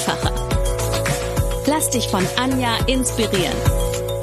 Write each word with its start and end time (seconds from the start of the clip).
einfacher. 0.00 0.32
Lass 1.66 1.90
dich 1.90 2.08
von 2.08 2.26
Anja 2.36 2.78
inspirieren. 2.86 3.56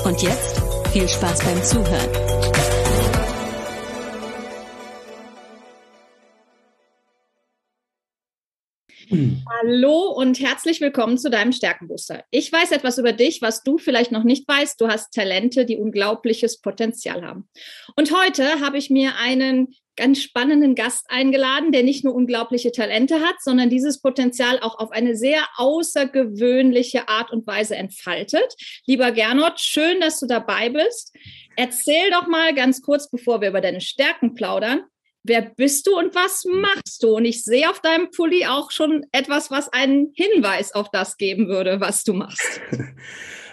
Und 0.04 0.22
jetzt 0.22 0.62
viel 0.92 1.08
Spaß 1.08 1.40
beim 1.44 1.64
Zuhören. 1.64 2.27
Hallo 9.62 10.12
und 10.12 10.40
herzlich 10.40 10.80
willkommen 10.80 11.18
zu 11.18 11.32
deinem 11.32 11.52
Stärkenbooster. 11.52 12.24
Ich 12.30 12.52
weiß 12.52 12.72
etwas 12.72 13.00
über 13.00 13.14
dich, 13.14 13.42
was 13.42 13.64
du 13.64 13.80
vielleicht 13.80 14.12
noch 14.12 14.24
nicht 14.24 14.48
weißt. 14.48 14.80
Du 14.80 14.88
hast 14.88 15.12
Talente, 15.12 15.66
die 15.66 15.78
unglaubliches 15.78 16.62
Potenzial 16.62 17.26
haben. 17.26 17.50
Und 17.96 18.12
heute 18.16 18.60
habe 18.60 18.78
ich 18.78 18.92
mir 18.92 19.16
einen 19.18 19.74
ganz 19.96 20.22
spannenden 20.22 20.76
Gast 20.76 21.06
eingeladen, 21.10 21.72
der 21.72 21.82
nicht 21.82 22.04
nur 22.04 22.14
unglaubliche 22.14 22.72
Talente 22.72 23.20
hat, 23.22 23.36
sondern 23.42 23.72
dieses 23.72 24.02
Potenzial 24.02 24.60
auch 24.60 24.78
auf 24.78 24.92
eine 24.92 25.16
sehr 25.16 25.42
außergewöhnliche 25.56 27.10
Art 27.10 27.32
und 27.32 27.48
Weise 27.48 27.76
entfaltet. 27.76 28.54
Lieber 28.86 29.12
Gernot, 29.12 29.60
schön, 29.60 30.00
dass 30.00 30.20
du 30.20 30.28
dabei 30.28 30.70
bist. 30.70 31.16
Erzähl 31.56 32.12
doch 32.12 32.28
mal 32.28 32.54
ganz 32.54 32.84
kurz, 32.84 33.10
bevor 33.10 33.42
wir 33.42 33.50
über 33.50 33.62
deine 33.62 33.82
Stärken 33.82 34.36
plaudern, 34.36 34.84
wer 35.28 35.42
bist 35.42 35.88
du 35.88 35.98
und 35.98 36.16
was 36.16 36.46
machst 36.46 37.04
du? 37.04 37.18
Und 37.18 37.26
ich 37.26 37.44
sehe 37.44 37.70
auf 37.70 37.82
deinem 37.82 38.10
Pulli 38.12 38.46
auch 38.46 38.72
schon 38.72 39.06
etwas, 39.12 39.52
was 39.52 39.72
einen 39.72 40.12
Hinweis 40.16 40.74
auf 40.74 40.90
das 40.92 41.18
geben 41.18 41.48
würde, 41.48 41.80
was 41.80 42.04
du 42.04 42.14
machst. 42.14 42.62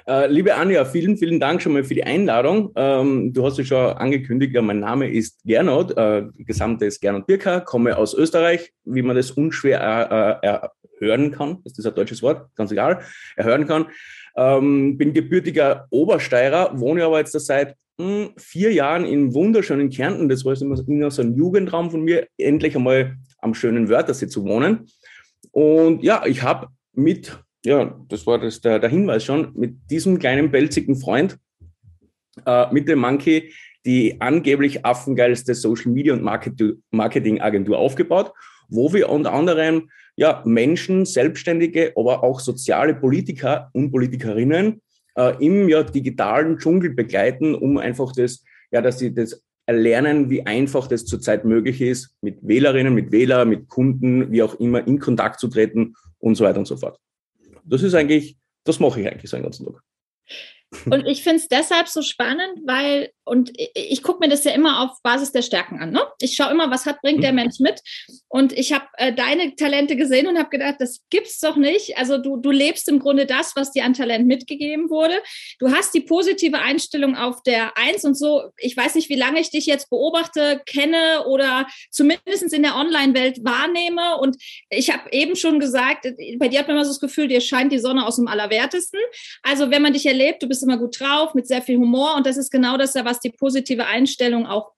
Äh, 0.06 0.26
liebe 0.26 0.54
Anja, 0.54 0.84
vielen, 0.84 1.16
vielen 1.16 1.40
Dank 1.40 1.62
schon 1.62 1.72
mal 1.72 1.82
für 1.82 1.94
die 1.94 2.04
Einladung. 2.04 2.72
Ähm, 2.76 3.32
du 3.32 3.42
hast 3.46 3.56
ja 3.56 3.64
schon 3.64 3.96
angekündigt, 3.96 4.54
ja, 4.54 4.60
mein 4.60 4.80
Name 4.80 5.10
ist 5.10 5.40
Gernot, 5.44 5.96
äh, 5.96 6.24
gesamte 6.40 6.84
ist 6.84 7.00
Gernot 7.00 7.26
Birker, 7.26 7.62
komme 7.62 7.96
aus 7.96 8.12
Österreich, 8.12 8.74
wie 8.84 9.00
man 9.00 9.16
das 9.16 9.30
unschwer 9.30 10.40
äh, 10.42 10.46
äh 10.46 10.68
hören 10.98 11.32
kann. 11.32 11.58
Ist 11.64 11.78
das 11.78 11.86
ein 11.86 11.94
deutsches 11.94 12.22
Wort? 12.22 12.54
Ganz 12.54 12.70
egal. 12.70 13.00
Erhören 13.36 13.66
kann. 13.66 13.86
Ähm, 14.36 14.98
bin 14.98 15.12
gebürtiger 15.12 15.86
Obersteirer, 15.90 16.78
wohne 16.78 17.04
aber 17.04 17.18
jetzt 17.18 17.32
seit 17.32 17.76
vier 18.36 18.72
Jahren 18.72 19.04
in 19.04 19.34
wunderschönen 19.34 19.90
Kärnten. 19.90 20.28
Das 20.28 20.44
war 20.44 20.60
immer 20.60 21.10
so 21.10 21.22
ein 21.22 21.34
Jugendraum 21.34 21.90
von 21.90 22.02
mir, 22.02 22.26
endlich 22.38 22.76
einmal 22.76 23.16
am 23.38 23.54
schönen 23.54 23.88
Wörthersee 23.88 24.28
zu 24.28 24.44
wohnen. 24.44 24.88
Und 25.52 26.02
ja, 26.02 26.24
ich 26.26 26.42
habe 26.42 26.68
mit 26.92 27.38
ja, 27.64 27.98
das 28.08 28.26
war 28.26 28.38
das, 28.38 28.60
der, 28.60 28.78
der 28.78 28.90
Hinweis 28.90 29.24
schon, 29.24 29.52
mit 29.54 29.90
diesem 29.90 30.18
kleinen 30.18 30.50
pelzigen 30.50 30.96
Freund, 30.96 31.38
äh, 32.44 32.72
mit 32.72 32.88
dem 32.88 33.00
Monkey, 33.00 33.52
die 33.86 34.20
angeblich 34.20 34.84
affengeilste 34.84 35.54
Social 35.54 35.90
Media 35.90 36.14
und 36.14 36.22
Marketing 36.22 37.40
Agentur 37.40 37.78
aufgebaut, 37.78 38.32
wo 38.68 38.92
wir 38.92 39.08
unter 39.08 39.32
anderem 39.32 39.90
ja, 40.16 40.42
Menschen, 40.46 41.04
Selbstständige, 41.04 41.92
aber 41.96 42.22
auch 42.22 42.40
soziale 42.40 42.94
Politiker 42.94 43.70
und 43.72 43.90
Politikerinnen 43.90 44.80
äh, 45.16 45.44
im 45.44 45.68
ja, 45.68 45.82
digitalen 45.82 46.58
Dschungel 46.58 46.90
begleiten, 46.90 47.54
um 47.54 47.78
einfach 47.78 48.12
das, 48.12 48.44
ja, 48.70 48.80
dass 48.80 48.98
sie 48.98 49.14
das 49.14 49.42
erlernen, 49.66 50.28
wie 50.30 50.44
einfach 50.44 50.88
das 50.88 51.06
zurzeit 51.06 51.44
möglich 51.44 51.80
ist, 51.80 52.14
mit 52.20 52.38
Wählerinnen, 52.42 52.94
mit 52.94 53.12
Wählern, 53.12 53.48
mit 53.48 53.68
Kunden, 53.68 54.30
wie 54.30 54.42
auch 54.42 54.54
immer 54.60 54.86
in 54.86 54.98
Kontakt 54.98 55.40
zu 55.40 55.48
treten 55.48 55.94
und 56.18 56.34
so 56.34 56.44
weiter 56.44 56.58
und 56.58 56.66
so 56.66 56.76
fort. 56.76 56.98
Das 57.64 57.82
ist 57.82 57.94
eigentlich, 57.94 58.36
das 58.64 58.78
mache 58.78 59.00
ich 59.00 59.08
eigentlich 59.08 59.30
so 59.30 59.36
einen 59.36 59.44
ganzen 59.44 59.66
Tag. 59.66 59.82
Und 60.90 61.06
ich 61.06 61.22
finde 61.22 61.38
es 61.38 61.48
deshalb 61.48 61.88
so 61.88 62.02
spannend, 62.02 62.60
weil, 62.66 63.10
und 63.24 63.52
ich, 63.56 64.02
gucke 64.02 64.20
mir 64.20 64.28
das 64.28 64.44
ja 64.44 64.52
immer 64.52 64.82
auf 64.82 65.02
Basis 65.02 65.32
der 65.32 65.42
Stärken 65.42 65.80
an. 65.80 65.90
Ne? 65.90 66.02
Ich 66.20 66.36
schaue 66.36 66.50
immer, 66.50 66.70
was 66.70 66.86
hat, 66.86 67.00
bringt 67.00 67.22
der 67.22 67.32
mhm. 67.32 67.36
Mensch 67.36 67.58
mit. 67.58 67.80
Und 68.28 68.52
ich 68.52 68.72
habe 68.72 68.86
äh, 68.98 69.12
deine 69.12 69.54
Talente 69.56 69.96
gesehen 69.96 70.26
und 70.26 70.38
habe 70.38 70.50
gedacht, 70.50 70.76
das 70.78 71.00
gibt's 71.10 71.38
doch 71.40 71.56
nicht. 71.56 71.96
Also 71.96 72.18
du, 72.18 72.36
du 72.36 72.50
lebst 72.50 72.88
im 72.88 72.98
Grunde 72.98 73.26
das, 73.26 73.56
was 73.56 73.72
dir 73.72 73.84
an 73.84 73.94
Talent 73.94 74.26
mitgegeben 74.26 74.90
wurde. 74.90 75.14
Du 75.58 75.72
hast 75.72 75.94
die 75.94 76.00
positive 76.00 76.58
Einstellung 76.58 77.16
auf 77.16 77.42
der 77.42 77.76
Eins 77.76 78.04
und 78.04 78.14
so. 78.16 78.50
Ich 78.58 78.76
weiß 78.76 78.94
nicht, 78.94 79.08
wie 79.08 79.16
lange 79.16 79.40
ich 79.40 79.50
dich 79.50 79.66
jetzt 79.66 79.90
beobachte, 79.90 80.60
kenne 80.66 81.24
oder 81.26 81.66
zumindest 81.90 82.52
in 82.52 82.62
der 82.62 82.76
Online-Welt 82.76 83.44
wahrnehme. 83.44 84.18
Und 84.18 84.36
ich 84.68 84.92
habe 84.92 85.10
eben 85.12 85.36
schon 85.36 85.60
gesagt, 85.60 86.06
bei 86.38 86.48
dir 86.48 86.58
hat 86.58 86.68
man 86.68 86.76
immer 86.76 86.84
so 86.84 86.90
das 86.90 87.00
Gefühl, 87.00 87.28
dir 87.28 87.40
scheint 87.40 87.72
die 87.72 87.78
Sonne 87.78 88.06
aus 88.06 88.16
dem 88.16 88.28
Allerwertesten. 88.28 89.00
Also 89.42 89.70
wenn 89.70 89.82
man 89.82 89.92
dich 89.92 90.06
erlebt, 90.06 90.42
du 90.42 90.48
bist 90.48 90.62
immer 90.62 90.76
gut 90.76 91.00
drauf, 91.00 91.34
mit 91.34 91.46
sehr 91.46 91.62
viel 91.62 91.78
Humor. 91.78 92.16
Und 92.16 92.26
das 92.26 92.36
ist 92.36 92.50
genau 92.50 92.76
das, 92.76 92.94
was 92.94 93.13
die 93.20 93.30
positive 93.30 93.86
Einstellung 93.86 94.46
auch 94.46 94.72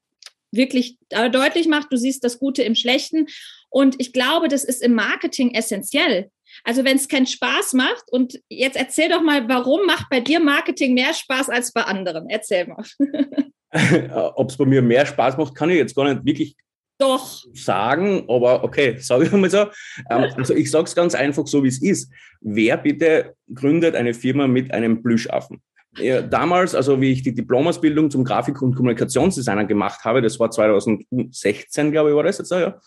wirklich 0.53 0.99
äh, 1.11 1.31
deutlich 1.31 1.69
macht. 1.69 1.93
Du 1.93 1.97
siehst 1.97 2.25
das 2.25 2.39
Gute 2.39 2.63
im 2.63 2.75
Schlechten. 2.75 3.27
Und 3.69 3.97
ich 3.99 4.13
glaube, 4.13 4.49
das 4.49 4.65
ist 4.65 4.83
im 4.83 4.95
Marketing 4.95 5.55
essentiell. 5.55 6.31
Also 6.65 6.85
wenn 6.85 6.97
es 6.97 7.09
keinen 7.09 7.27
Spaß 7.27 7.75
macht 7.75 8.05
und 8.11 8.41
jetzt 8.49 8.77
erzähl 8.77 9.09
doch 9.09 9.23
mal, 9.23 9.49
warum 9.49 9.85
macht 9.87 10.09
bei 10.11 10.21
dir 10.21 10.41
Marketing 10.41 10.95
mehr 10.95 11.13
Spaß 11.13 11.51
als 11.51 11.73
bei 11.73 11.83
anderen? 11.83 12.31
Erzähl 12.31 12.67
mal. 12.67 12.85
Ob 14.37 14.51
es 14.51 14.57
bei 14.57 14.65
mir 14.65 14.81
mehr 14.81 15.05
Spaß 15.05 15.37
macht, 15.37 15.55
kann 15.55 15.71
ich 15.71 15.77
jetzt 15.77 15.95
gar 15.95 16.11
nicht 16.11 16.25
wirklich 16.25 16.57
doch. 16.99 17.45
sagen, 17.53 18.25
aber 18.29 18.65
okay, 18.65 18.97
sage 18.99 19.25
ich 19.25 19.33
mal 19.33 19.51
so. 19.51 19.67
Ähm, 20.11 20.33
also 20.37 20.55
ich 20.55 20.71
sage 20.71 20.85
es 20.85 20.95
ganz 20.95 21.15
einfach 21.15 21.47
so, 21.47 21.63
wie 21.63 21.69
es 21.69 21.83
ist. 21.83 22.11
Wer 22.41 22.79
bitte 22.79 23.35
gründet 23.53 23.95
eine 23.95 24.15
Firma 24.15 24.47
mit 24.47 24.73
einem 24.73 25.03
Plüschaffen? 25.03 25.63
Ja, 25.99 26.21
damals, 26.21 26.75
also 26.75 27.01
wie 27.01 27.13
ich 27.13 27.23
die 27.23 27.35
Diplomausbildung 27.35 28.11
zum 28.11 28.25
Grafik- 28.25 28.61
und 28.61 28.75
Kommunikationsdesigner 28.75 29.65
gemacht 29.65 30.05
habe, 30.05 30.21
das 30.21 30.39
war 30.39 30.51
2016, 30.51 31.91
glaube 31.91 32.11
ich, 32.11 32.17
war 32.17 32.23
das 32.23 32.39
jetzt, 32.39 32.51
ja, 32.51 32.79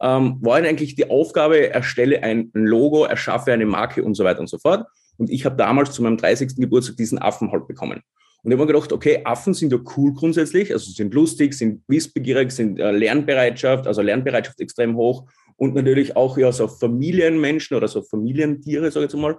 ähm, 0.00 0.38
war 0.40 0.56
eigentlich 0.56 0.94
die 0.94 1.08
Aufgabe, 1.08 1.70
erstelle 1.70 2.22
ein 2.22 2.50
Logo, 2.52 3.04
erschaffe 3.04 3.52
eine 3.52 3.66
Marke 3.66 4.02
und 4.04 4.14
so 4.14 4.24
weiter 4.24 4.40
und 4.40 4.48
so 4.48 4.58
fort. 4.58 4.86
Und 5.16 5.30
ich 5.30 5.44
habe 5.44 5.56
damals 5.56 5.92
zu 5.92 6.02
meinem 6.02 6.16
30. 6.16 6.56
Geburtstag 6.56 6.96
diesen 6.96 7.18
Affen 7.18 7.50
halt 7.52 7.66
bekommen. 7.66 8.02
Und 8.42 8.50
ich 8.50 8.58
habe 8.58 8.66
mir 8.66 8.72
gedacht, 8.72 8.92
okay, 8.92 9.20
Affen 9.24 9.52
sind 9.52 9.72
ja 9.72 9.78
cool 9.96 10.14
grundsätzlich, 10.14 10.72
also 10.72 10.90
sind 10.90 11.12
lustig, 11.12 11.52
sind 11.54 11.82
wissbegierig, 11.88 12.50
sind 12.50 12.78
äh, 12.78 12.90
Lernbereitschaft, 12.90 13.86
also 13.86 14.00
Lernbereitschaft 14.00 14.60
extrem 14.60 14.96
hoch 14.96 15.26
und 15.56 15.74
natürlich 15.74 16.16
auch 16.16 16.38
ja 16.38 16.50
so 16.52 16.66
Familienmenschen 16.68 17.76
oder 17.76 17.86
so 17.86 18.02
Familientiere, 18.02 18.90
sage 18.90 19.06
ich 19.06 19.12
jetzt 19.12 19.20
mal. 19.20 19.38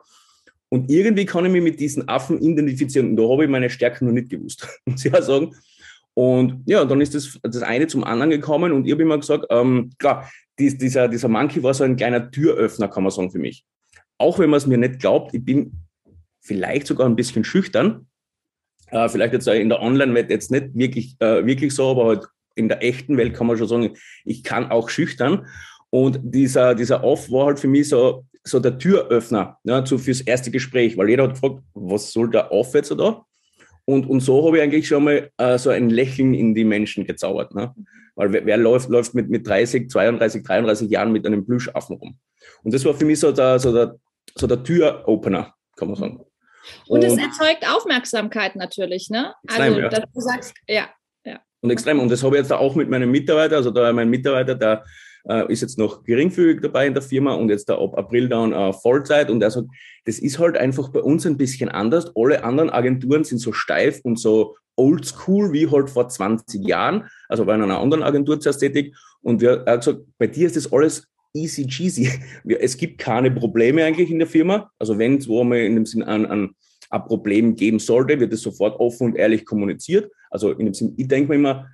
Und 0.73 0.89
irgendwie 0.89 1.25
kann 1.25 1.45
ich 1.45 1.51
mich 1.51 1.61
mit 1.61 1.79
diesen 1.79 2.07
Affen 2.07 2.41
identifizieren. 2.41 3.09
Und 3.09 3.15
da 3.17 3.27
habe 3.27 3.43
ich 3.43 3.49
meine 3.49 3.69
Stärken 3.69 4.05
noch 4.05 4.13
nicht 4.13 4.29
gewusst, 4.29 4.67
muss 4.85 5.03
ich 5.03 5.13
auch 5.13 5.21
sagen. 5.21 5.53
Und 6.13 6.63
ja, 6.65 6.83
dann 6.85 7.01
ist 7.01 7.13
das, 7.13 7.39
das 7.43 7.61
eine 7.61 7.87
zum 7.87 8.03
anderen 8.03 8.31
gekommen 8.31 8.71
und 8.71 8.85
ich 8.85 8.91
habe 8.91 9.01
immer 9.01 9.17
gesagt, 9.17 9.45
ähm, 9.49 9.91
klar, 9.97 10.29
dies, 10.59 10.77
dieser, 10.77 11.07
dieser 11.07 11.29
Monkey 11.29 11.63
war 11.63 11.73
so 11.73 11.83
ein 11.83 11.95
kleiner 11.95 12.31
Türöffner, 12.31 12.89
kann 12.89 13.03
man 13.03 13.11
sagen, 13.11 13.31
für 13.31 13.39
mich. 13.39 13.65
Auch 14.17 14.37
wenn 14.37 14.49
man 14.49 14.57
es 14.57 14.67
mir 14.67 14.77
nicht 14.77 14.99
glaubt, 14.99 15.33
ich 15.33 15.43
bin 15.43 15.71
vielleicht 16.41 16.87
sogar 16.87 17.07
ein 17.07 17.15
bisschen 17.15 17.43
schüchtern, 17.43 18.07
äh, 18.87 19.07
vielleicht 19.07 19.33
jetzt 19.33 19.47
in 19.47 19.69
der 19.69 19.81
Online-Welt 19.81 20.29
jetzt 20.29 20.51
nicht 20.51 20.71
wirklich, 20.73 21.15
äh, 21.19 21.45
wirklich 21.45 21.73
so, 21.73 21.91
aber 21.91 22.05
halt 22.05 22.27
in 22.55 22.67
der 22.67 22.83
echten 22.83 23.17
Welt 23.17 23.33
kann 23.33 23.47
man 23.47 23.57
schon 23.57 23.67
sagen, 23.67 23.95
ich 24.25 24.43
kann 24.43 24.69
auch 24.69 24.89
schüchtern. 24.89 25.47
Und 25.89 26.19
dieser, 26.23 26.75
dieser 26.75 27.03
Off 27.03 27.31
war 27.31 27.47
halt 27.47 27.59
für 27.59 27.67
mich 27.67 27.89
so, 27.89 28.25
so 28.43 28.59
der 28.59 28.77
Türöffner 28.77 29.57
ja, 29.63 29.83
zu, 29.85 29.97
fürs 29.97 30.21
erste 30.21 30.51
Gespräch, 30.51 30.97
weil 30.97 31.09
jeder 31.09 31.23
hat 31.23 31.33
gefragt, 31.33 31.63
was 31.73 32.11
soll 32.11 32.29
der 32.29 32.49
jetzt 32.51 32.91
da? 32.91 33.25
Und, 33.85 34.07
und 34.07 34.21
so 34.21 34.45
habe 34.45 34.57
ich 34.57 34.63
eigentlich 34.63 34.87
schon 34.87 35.03
mal 35.03 35.29
äh, 35.37 35.57
so 35.57 35.69
ein 35.69 35.89
Lächeln 35.89 36.33
in 36.33 36.53
die 36.55 36.63
Menschen 36.63 37.05
gezaubert. 37.05 37.53
Ne? 37.53 37.73
Weil 38.15 38.31
wer, 38.31 38.45
wer 38.45 38.57
läuft, 38.57 38.89
läuft 38.89 39.13
mit, 39.13 39.29
mit 39.29 39.47
30, 39.47 39.89
32, 39.89 40.43
33 40.43 40.89
Jahren 40.89 41.11
mit 41.11 41.25
einem 41.25 41.45
Plüschaffen 41.45 41.97
rum? 41.97 42.17
Und 42.63 42.73
das 42.73 42.85
war 42.85 42.93
für 42.93 43.05
mich 43.05 43.19
so 43.19 43.31
der, 43.31 43.59
so 43.59 43.73
der, 43.73 43.95
so 44.35 44.47
der 44.47 44.63
Türopener, 44.63 45.53
kann 45.75 45.87
man 45.87 45.97
sagen. 45.97 46.19
Und, 46.87 47.03
es 47.03 47.17
erzeugt 47.17 47.67
Aufmerksamkeit 47.67 48.55
natürlich, 48.55 49.09
ne? 49.09 49.33
Extrem, 49.43 49.73
also, 49.73 49.79
ja. 49.79 49.89
dass 49.89 49.99
du 50.13 50.21
sagst, 50.21 50.53
ja, 50.67 50.89
ja. 51.25 51.39
Und 51.61 51.71
extrem. 51.71 51.99
Und 51.99 52.11
das 52.11 52.23
habe 52.23 52.35
ich 52.35 52.41
jetzt 52.41 52.53
auch 52.53 52.75
mit 52.75 52.89
meinem 52.89 53.09
Mitarbeiter, 53.09 53.55
also 53.55 53.71
da 53.71 53.91
mein 53.91 54.09
Mitarbeiter, 54.09 54.55
der 54.55 54.83
äh, 55.27 55.51
ist 55.51 55.61
jetzt 55.61 55.77
noch 55.77 56.03
geringfügig 56.03 56.61
dabei 56.61 56.87
in 56.87 56.93
der 56.93 57.03
Firma 57.03 57.33
und 57.33 57.49
jetzt 57.49 57.69
da 57.69 57.77
ab 57.77 57.97
April 57.97 58.29
dann 58.29 58.53
äh, 58.53 58.73
Vollzeit 58.73 59.29
und 59.29 59.41
er 59.41 59.51
sagt, 59.51 59.67
das 60.05 60.19
ist 60.19 60.39
halt 60.39 60.57
einfach 60.57 60.89
bei 60.89 61.01
uns 61.01 61.25
ein 61.25 61.37
bisschen 61.37 61.69
anders. 61.69 62.11
Alle 62.15 62.43
anderen 62.43 62.69
Agenturen 62.69 63.23
sind 63.23 63.39
so 63.39 63.53
steif 63.53 64.01
und 64.03 64.19
so 64.19 64.55
oldschool 64.75 65.53
wie 65.53 65.69
halt 65.69 65.89
vor 65.89 66.09
20 66.09 66.67
Jahren. 66.67 67.07
Also 67.29 67.43
in 67.43 67.49
einer 67.49 67.79
anderen 67.79 68.03
Agentur 68.03 68.39
zuerst 68.39 68.59
tätig 68.59 68.95
und 69.21 69.41
wir, 69.41 69.63
er 69.65 69.73
hat 69.73 69.85
gesagt, 69.85 69.99
bei 70.17 70.27
dir 70.27 70.47
ist 70.47 70.55
das 70.55 70.71
alles 70.71 71.07
easy 71.33 71.67
cheesy. 71.67 72.09
Es 72.59 72.77
gibt 72.77 72.97
keine 72.97 73.31
Probleme 73.31 73.83
eigentlich 73.83 74.09
in 74.09 74.19
der 74.19 74.27
Firma. 74.27 74.71
Also 74.79 74.97
wenn 74.97 75.17
es 75.17 75.27
wo 75.27 75.43
man 75.43 75.59
in 75.59 75.75
dem 75.75 75.85
Sinn 75.85 76.03
an, 76.03 76.25
an 76.25 76.55
ein 76.89 77.03
Problem 77.05 77.55
geben 77.55 77.79
sollte, 77.79 78.19
wird 78.19 78.33
es 78.33 78.41
sofort 78.41 78.79
offen 78.79 79.07
und 79.07 79.15
ehrlich 79.15 79.45
kommuniziert. 79.45 80.11
Also 80.29 80.51
in 80.51 80.65
dem 80.65 80.73
Sinn, 80.73 80.93
ich 80.97 81.07
denke 81.07 81.29
mir 81.29 81.35
immer, 81.35 81.67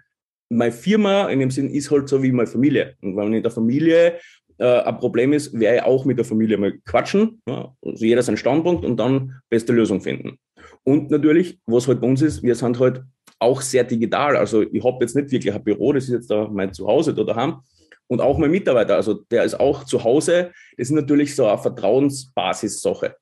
meine 0.50 0.72
Firma 0.72 1.30
in 1.30 1.40
dem 1.40 1.52
Sinn 1.52 1.70
ist 1.70 1.92
halt 1.92 2.08
so 2.08 2.22
wie 2.24 2.32
meine 2.32 2.48
Familie. 2.48 2.96
Und 3.02 3.16
wenn 3.18 3.34
in 3.34 3.44
der 3.44 3.52
Familie 3.52 4.20
äh, 4.58 4.82
ein 4.82 4.98
Problem 4.98 5.34
ist, 5.34 5.58
werde 5.58 5.78
ich 5.78 5.84
auch 5.84 6.06
mit 6.06 6.18
der 6.18 6.26
Familie 6.26 6.58
mal 6.58 6.74
quatschen. 6.86 7.42
Ja? 7.48 7.74
Also 7.82 8.06
jeder 8.06 8.24
seinen 8.24 8.38
Standpunkt 8.38 8.86
und 8.86 8.98
dann 8.98 9.36
beste 9.50 9.74
Lösung 9.74 10.02
finden. 10.02 10.38
Und 10.84 11.12
natürlich, 11.12 11.60
was 11.66 11.88
halt 11.88 12.02
bei 12.02 12.08
uns 12.08 12.22
ist, 12.22 12.44
wir 12.44 12.56
sind 12.56 12.80
halt 12.80 13.04
auch 13.40 13.62
sehr 13.62 13.84
digital. 13.84 14.38
Also 14.38 14.64
ich 14.64 14.84
habe 14.84 14.98
jetzt 15.02 15.16
nicht 15.16 15.32
wirklich 15.32 15.54
ein 15.54 15.64
Büro, 15.64 15.94
das 15.94 16.06
ist 16.06 16.12
jetzt 16.12 16.32
da 16.32 16.48
mein 16.48 16.74
Zuhause 16.74 17.14
da 17.14 17.24
daheim. 17.24 17.58
Und 18.08 18.22
auch 18.22 18.38
mein 18.38 18.52
Mitarbeiter, 18.52 18.96
also 18.96 19.16
der 19.30 19.44
ist 19.44 19.60
auch 19.60 19.84
zu 19.84 20.04
Hause. 20.04 20.52
Das 20.78 20.88
ist 20.88 20.92
natürlich 20.92 21.36
so 21.36 21.46
eine 21.46 21.58
Vertrauensbasis-Sache. 21.58 23.16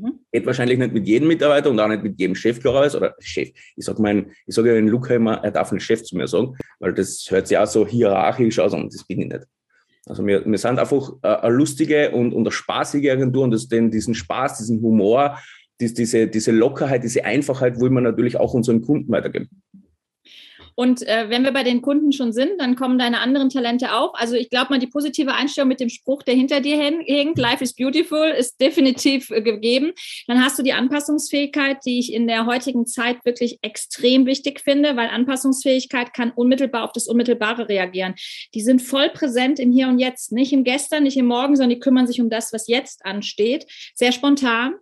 Mhm. 0.00 0.20
Geht 0.32 0.46
wahrscheinlich 0.46 0.78
nicht 0.78 0.92
mit 0.92 1.06
jedem 1.06 1.28
Mitarbeiter 1.28 1.70
und 1.70 1.80
auch 1.80 1.88
nicht 1.88 2.02
mit 2.02 2.18
jedem 2.18 2.34
Chef, 2.34 2.60
klarerweise, 2.60 2.98
oder 2.98 3.14
Chef. 3.18 3.50
Ich 3.76 3.84
sage 3.84 4.00
mein, 4.02 4.32
ich 4.46 4.54
sage 4.54 4.74
den 4.74 4.88
Luca 4.88 5.14
immer, 5.14 5.42
er 5.44 5.50
darf 5.50 5.72
nicht 5.72 5.84
Chef 5.84 6.02
zu 6.02 6.16
mir 6.16 6.28
sagen, 6.28 6.56
weil 6.78 6.94
das 6.94 7.26
hört 7.28 7.48
sich 7.48 7.58
auch 7.58 7.66
so 7.66 7.86
hierarchisch 7.86 8.58
aus 8.58 8.74
und 8.74 8.92
das 8.92 9.06
bin 9.06 9.20
ich 9.20 9.28
nicht. 9.28 9.46
Also 10.06 10.26
wir, 10.26 10.44
wir 10.44 10.58
sind 10.58 10.78
einfach 10.78 11.12
eine 11.22 11.54
lustige 11.54 12.10
und, 12.12 12.32
und 12.32 12.42
eine 12.42 12.50
spaßige 12.50 13.10
Agentur 13.10 13.44
und 13.44 13.50
das, 13.50 13.68
denn 13.68 13.90
diesen 13.90 14.14
Spaß, 14.14 14.58
diesen 14.58 14.80
Humor, 14.80 15.38
diese, 15.80 16.26
diese 16.26 16.50
Lockerheit, 16.50 17.04
diese 17.04 17.24
Einfachheit 17.24 17.78
wollen 17.78 17.92
wir 17.92 18.00
natürlich 18.00 18.36
auch 18.36 18.54
unseren 18.54 18.80
Kunden 18.82 19.12
weitergeben. 19.12 19.48
Und 20.78 21.04
äh, 21.08 21.28
wenn 21.28 21.42
wir 21.42 21.50
bei 21.50 21.64
den 21.64 21.82
Kunden 21.82 22.12
schon 22.12 22.32
sind, 22.32 22.52
dann 22.60 22.76
kommen 22.76 23.00
deine 23.00 23.18
anderen 23.18 23.48
Talente 23.48 23.94
auch. 23.94 24.14
Also 24.14 24.36
ich 24.36 24.48
glaube 24.48 24.68
mal, 24.70 24.78
die 24.78 24.86
positive 24.86 25.34
Einstellung 25.34 25.66
mit 25.66 25.80
dem 25.80 25.88
Spruch, 25.88 26.22
der 26.22 26.36
hinter 26.36 26.60
dir 26.60 26.78
hängt, 26.78 27.36
Life 27.36 27.64
is 27.64 27.74
beautiful, 27.74 28.28
ist 28.28 28.60
definitiv 28.60 29.28
äh, 29.30 29.42
gegeben. 29.42 29.90
Dann 30.28 30.40
hast 30.40 30.56
du 30.56 30.62
die 30.62 30.74
Anpassungsfähigkeit, 30.74 31.78
die 31.84 31.98
ich 31.98 32.12
in 32.12 32.28
der 32.28 32.46
heutigen 32.46 32.86
Zeit 32.86 33.24
wirklich 33.24 33.58
extrem 33.60 34.24
wichtig 34.24 34.60
finde, 34.60 34.94
weil 34.94 35.08
Anpassungsfähigkeit 35.08 36.14
kann 36.14 36.30
unmittelbar 36.30 36.84
auf 36.84 36.92
das 36.92 37.08
Unmittelbare 37.08 37.68
reagieren. 37.68 38.14
Die 38.54 38.60
sind 38.60 38.80
voll 38.80 39.08
präsent 39.08 39.58
im 39.58 39.72
Hier 39.72 39.88
und 39.88 39.98
Jetzt, 39.98 40.30
nicht 40.30 40.52
im 40.52 40.62
Gestern, 40.62 41.02
nicht 41.02 41.16
im 41.16 41.26
Morgen, 41.26 41.56
sondern 41.56 41.70
die 41.70 41.80
kümmern 41.80 42.06
sich 42.06 42.20
um 42.20 42.30
das, 42.30 42.52
was 42.52 42.68
jetzt 42.68 43.04
ansteht. 43.04 43.66
Sehr 43.96 44.12
spontan. 44.12 44.74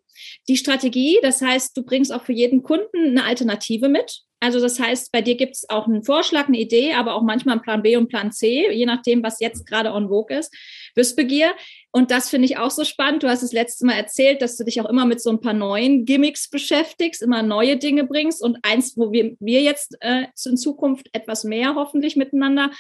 Die 0.47 0.59
Strategie, 0.59 1.19
das 1.23 1.41
heißt, 1.41 1.75
du 1.75 1.83
bringst 1.83 2.13
auch 2.13 2.23
für 2.23 2.35
jeden 2.35 2.63
Kunden 2.63 3.19
eine 3.19 3.25
Alternative 3.25 3.89
mit. 3.89 4.27
Also 4.47 4.61
das 4.61 4.79
heißt, 4.79 5.11
bei 5.11 5.23
dir 5.23 5.35
gibt 5.35 5.57
es 5.57 5.69
auch 5.69 5.89
einen 5.89 6.05
Vorschlag, 6.05 6.47
eine 6.47 6.61
Idee, 6.61 6.93
aber 6.93 7.15
auch 7.17 7.23
manchmal 7.23 7.55
einen 7.55 7.63
Plan 7.63 7.83
B 7.83 7.97
und 7.97 8.07
Plan 8.07 8.31
C, 8.31 8.71
je 8.71 8.87
nachdem, 8.87 9.25
was 9.25 9.41
jetzt 9.41 9.67
gerade 9.67 9.93
on 9.93 10.09
vogue 10.09 10.39
ist. 10.39 10.55
Wissbegier. 10.95 11.53
Und 11.91 12.13
das 12.13 12.31
finde 12.31 12.47
ich 12.47 12.57
auch 12.57 12.71
so 12.71 12.85
spannend. 12.85 13.25
Du 13.25 13.29
hast 13.29 13.43
das 13.43 13.53
letzte 13.53 13.85
Mal 13.87 13.95
erzählt, 13.95 14.41
dass 14.43 14.57
du 14.57 14.63
dich 14.63 14.81
auch 14.81 14.89
immer 14.89 15.05
mit 15.05 15.21
so 15.21 15.31
ein 15.31 15.41
paar 15.41 15.53
neuen 15.53 16.05
Gimmicks 16.05 16.49
beschäftigst, 16.49 17.23
immer 17.23 17.43
neue 17.43 17.77
Dinge 17.77 18.05
bringst. 18.05 18.41
Und 18.41 18.59
eins, 18.63 18.97
wo 18.97 19.11
wir, 19.11 19.35
wir 19.41 19.63
jetzt 19.63 19.97
äh, 20.01 20.27
in 20.45 20.57
Zukunft 20.57 21.09
etwas 21.13 21.43
mehr 21.43 21.75
hoffentlich 21.75 22.15
miteinander 22.15 22.71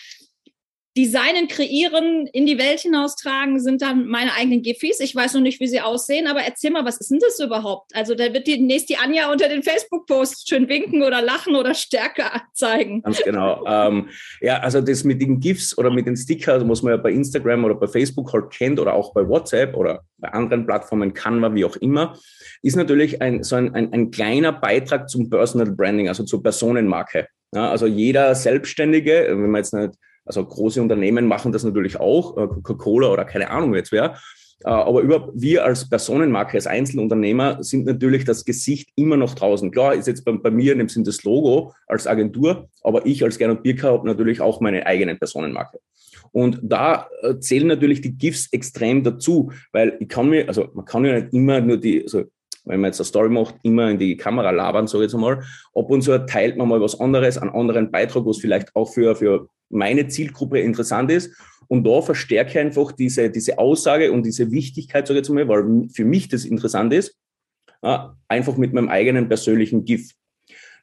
designen, 0.96 1.46
kreieren, 1.48 2.26
in 2.32 2.46
die 2.46 2.58
Welt 2.58 2.80
hinaustragen, 2.80 3.60
sind 3.60 3.82
dann 3.82 4.06
meine 4.06 4.32
eigenen 4.34 4.62
Gifis. 4.62 5.00
Ich 5.00 5.14
weiß 5.14 5.34
noch 5.34 5.42
nicht, 5.42 5.60
wie 5.60 5.66
sie 5.66 5.80
aussehen, 5.80 6.26
aber 6.26 6.40
erzähl 6.40 6.70
mal, 6.70 6.84
was 6.84 6.98
ist 6.98 7.10
denn 7.10 7.18
das 7.20 7.38
überhaupt? 7.38 7.94
Also 7.94 8.14
da 8.14 8.32
wird 8.32 8.46
demnächst 8.46 8.88
die 8.88 8.96
Anja 8.96 9.30
unter 9.30 9.48
den 9.48 9.62
Facebook-Posts 9.62 10.48
schön 10.48 10.68
winken 10.68 11.02
oder 11.02 11.20
lachen 11.20 11.54
oder 11.54 11.74
Stärke 11.74 12.24
zeigen. 12.54 13.02
Ganz 13.02 13.22
genau. 13.22 13.64
ähm, 13.66 14.08
ja, 14.40 14.58
also 14.60 14.80
das 14.80 15.04
mit 15.04 15.20
den 15.20 15.38
GIFs 15.38 15.76
oder 15.76 15.90
mit 15.90 16.06
den 16.06 16.16
Stickers, 16.16 16.66
was 16.66 16.82
man 16.82 16.92
ja 16.92 16.96
bei 16.96 17.12
Instagram 17.12 17.64
oder 17.64 17.74
bei 17.74 17.86
Facebook 17.86 18.32
halt 18.32 18.50
kennt 18.50 18.80
oder 18.80 18.94
auch 18.94 19.12
bei 19.12 19.28
WhatsApp 19.28 19.76
oder 19.76 20.02
bei 20.16 20.28
anderen 20.30 20.66
Plattformen, 20.66 21.12
Canva, 21.12 21.54
wie 21.54 21.64
auch 21.66 21.76
immer, 21.76 22.16
ist 22.62 22.76
natürlich 22.76 23.20
ein, 23.20 23.42
so 23.42 23.56
ein, 23.56 23.74
ein, 23.74 23.92
ein 23.92 24.10
kleiner 24.10 24.52
Beitrag 24.52 25.10
zum 25.10 25.28
Personal 25.28 25.72
Branding, 25.72 26.08
also 26.08 26.24
zur 26.24 26.42
Personenmarke. 26.42 27.28
Ja, 27.54 27.70
also 27.70 27.86
jeder 27.86 28.34
Selbstständige, 28.34 29.26
wenn 29.28 29.50
man 29.50 29.60
jetzt 29.60 29.74
nicht 29.74 29.94
also 30.26 30.44
große 30.44 30.82
Unternehmen 30.82 31.26
machen 31.26 31.52
das 31.52 31.64
natürlich 31.64 31.98
auch, 31.98 32.36
äh, 32.36 32.46
Coca-Cola 32.46 33.08
oder 33.08 33.24
keine 33.24 33.50
Ahnung 33.50 33.74
jetzt 33.74 33.92
wer. 33.92 34.16
Äh, 34.64 34.68
aber 34.68 35.00
überhaupt 35.00 35.30
wir 35.34 35.64
als 35.64 35.88
Personenmarke, 35.88 36.56
als 36.56 36.66
Einzelunternehmer 36.66 37.62
sind 37.62 37.86
natürlich 37.86 38.24
das 38.24 38.44
Gesicht 38.44 38.90
immer 38.96 39.16
noch 39.16 39.34
draußen. 39.34 39.70
Klar, 39.70 39.94
ist 39.94 40.06
jetzt 40.06 40.24
bei, 40.24 40.32
bei 40.32 40.50
mir 40.50 40.72
in 40.72 40.78
dem 40.78 40.88
Sinn 40.88 41.04
das 41.04 41.24
Logo 41.24 41.72
als 41.86 42.06
Agentur, 42.06 42.68
aber 42.82 43.06
ich 43.06 43.22
als 43.22 43.38
Gernot 43.38 43.62
Birker 43.62 43.92
habe 43.92 44.06
natürlich 44.06 44.40
auch 44.40 44.60
meine 44.60 44.86
eigene 44.86 45.14
Personenmarke. 45.16 45.78
Und 46.32 46.58
da 46.62 47.08
äh, 47.22 47.38
zählen 47.38 47.68
natürlich 47.68 48.00
die 48.00 48.16
GIFs 48.16 48.48
extrem 48.52 49.02
dazu, 49.02 49.52
weil 49.72 49.96
ich 50.00 50.08
kann 50.08 50.28
mir, 50.28 50.48
also 50.48 50.68
man 50.74 50.84
kann 50.84 51.04
ja 51.04 51.20
nicht 51.20 51.32
immer 51.32 51.60
nur 51.60 51.76
die, 51.76 52.02
also 52.02 52.24
wenn 52.64 52.80
man 52.80 52.88
jetzt 52.88 53.00
eine 53.00 53.06
Story 53.06 53.28
macht, 53.28 53.54
immer 53.62 53.90
in 53.90 53.98
die 53.98 54.16
Kamera 54.16 54.50
labern, 54.50 54.88
sage 54.88 55.04
ich 55.04 55.08
jetzt 55.08 55.14
einmal. 55.14 55.44
Ab 55.74 55.90
und 55.90 56.02
zu 56.02 56.18
teilt 56.26 56.56
man 56.56 56.68
mal 56.68 56.80
was 56.80 56.98
anderes, 56.98 57.38
einen 57.38 57.52
anderen 57.52 57.90
Beitrag, 57.92 58.26
was 58.26 58.38
vielleicht 58.38 58.74
auch 58.74 58.92
für, 58.92 59.14
für 59.14 59.48
meine 59.68 60.08
Zielgruppe 60.08 60.60
interessant 60.60 61.10
ist. 61.10 61.36
Und 61.68 61.84
da 61.84 62.00
verstärke 62.00 62.50
ich 62.50 62.58
einfach 62.58 62.92
diese, 62.92 63.30
diese 63.30 63.58
Aussage 63.58 64.12
und 64.12 64.24
diese 64.24 64.50
Wichtigkeit, 64.50 65.06
sage 65.06 65.20
ich 65.20 65.26
jetzt 65.26 65.34
mal, 65.34 65.48
weil 65.48 65.88
für 65.88 66.04
mich 66.04 66.28
das 66.28 66.44
interessant 66.44 66.92
ist, 66.92 67.16
einfach 68.28 68.56
mit 68.56 68.72
meinem 68.72 68.88
eigenen 68.88 69.28
persönlichen 69.28 69.84
GIF. 69.84 70.12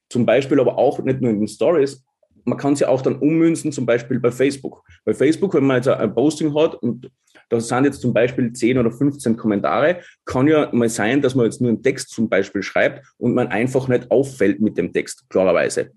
Zum 0.10 0.26
Beispiel 0.26 0.60
aber 0.60 0.78
auch 0.78 1.00
nicht 1.00 1.22
nur 1.22 1.32
in 1.32 1.40
den 1.40 1.48
Stories, 1.48 2.04
man 2.46 2.58
kann 2.58 2.74
es 2.74 2.82
ja 2.82 2.90
auch 2.90 3.02
dann 3.02 3.16
ummünzen, 3.16 3.72
zum 3.72 3.86
Beispiel 3.86 4.20
bei 4.20 4.30
Facebook. 4.30 4.84
Bei 5.06 5.14
Facebook, 5.14 5.54
wenn 5.54 5.66
man 5.66 5.78
jetzt 5.78 5.88
ein 5.88 6.14
Posting 6.14 6.54
hat 6.54 6.76
und 6.76 7.10
da 7.50 7.60
sind 7.60 7.86
jetzt 7.86 8.02
zum 8.02 8.14
Beispiel 8.14 8.52
10 8.52 8.78
oder 8.78 8.92
15 8.92 9.38
Kommentare, 9.38 10.02
kann 10.26 10.48
ja 10.48 10.70
mal 10.74 10.90
sein, 10.90 11.22
dass 11.22 11.36
man 11.36 11.46
jetzt 11.46 11.62
nur 11.62 11.70
einen 11.70 11.84
Text 11.84 12.10
zum 12.10 12.28
Beispiel 12.28 12.62
schreibt 12.62 13.06
und 13.18 13.34
man 13.34 13.48
einfach 13.48 13.88
nicht 13.88 14.12
auffällt 14.12 14.60
mit 14.60 14.78
dem 14.78 14.92
Text, 14.92 15.30
klarerweise. 15.30 15.92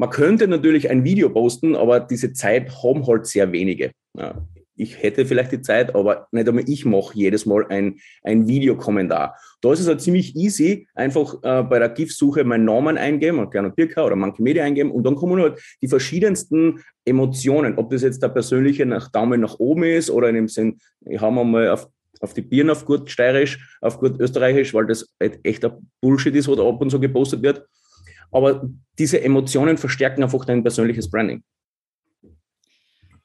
Man 0.00 0.08
könnte 0.08 0.48
natürlich 0.48 0.88
ein 0.88 1.04
Video 1.04 1.28
posten, 1.28 1.76
aber 1.76 2.00
diese 2.00 2.32
Zeit 2.32 2.70
haben 2.82 3.06
halt 3.06 3.26
sehr 3.26 3.52
wenige. 3.52 3.90
Ja, 4.16 4.46
ich 4.74 5.02
hätte 5.02 5.26
vielleicht 5.26 5.52
die 5.52 5.60
Zeit, 5.60 5.94
aber 5.94 6.26
nicht 6.32 6.48
einmal 6.48 6.64
ich 6.66 6.86
mache 6.86 7.12
jedes 7.12 7.44
Mal 7.44 7.66
ein, 7.68 7.96
ein 8.22 8.48
Videokommentar. 8.48 9.36
Da 9.60 9.72
ist 9.74 9.80
es 9.80 9.88
halt 9.88 10.00
ziemlich 10.00 10.34
easy, 10.36 10.88
einfach 10.94 11.34
äh, 11.42 11.62
bei 11.64 11.78
der 11.78 11.90
GIF-Suche 11.90 12.44
meinen 12.44 12.64
Namen 12.64 12.96
eingeben, 12.96 13.50
Gernot 13.50 13.76
Birka 13.76 14.02
oder 14.02 14.16
Monkey 14.16 14.42
Media 14.42 14.64
eingeben 14.64 14.90
und 14.90 15.02
dann 15.02 15.16
kommen 15.16 15.38
halt 15.38 15.60
die 15.82 15.88
verschiedensten 15.88 16.80
Emotionen, 17.04 17.76
ob 17.76 17.90
das 17.90 18.00
jetzt 18.00 18.22
der 18.22 18.30
persönliche 18.30 18.86
nach 18.86 19.12
Daumen 19.12 19.42
nach 19.42 19.58
oben 19.58 19.82
ist 19.82 20.08
oder 20.08 20.30
in 20.30 20.34
dem 20.34 20.48
Sinn, 20.48 20.78
ich 21.04 21.20
habe 21.20 21.44
mal 21.44 21.68
auf 21.68 21.90
auf 22.22 22.34
die 22.34 22.42
Birnen 22.42 22.70
auf 22.70 22.84
gut 22.84 23.10
steirisch, 23.10 23.78
auf 23.80 23.98
gut 23.98 24.20
österreichisch, 24.20 24.74
weil 24.74 24.86
das 24.86 25.08
halt 25.20 25.40
echt 25.42 25.64
ein 25.64 25.90
Bullshit 26.02 26.34
ist, 26.34 26.48
was 26.48 26.56
da 26.56 26.68
ab 26.68 26.80
und 26.80 26.90
zu 26.90 27.00
gepostet 27.00 27.42
wird. 27.42 27.66
Aber 28.32 28.68
diese 28.98 29.22
Emotionen 29.22 29.78
verstärken 29.78 30.22
einfach 30.22 30.44
dein 30.44 30.62
persönliches 30.62 31.10
Branding. 31.10 31.42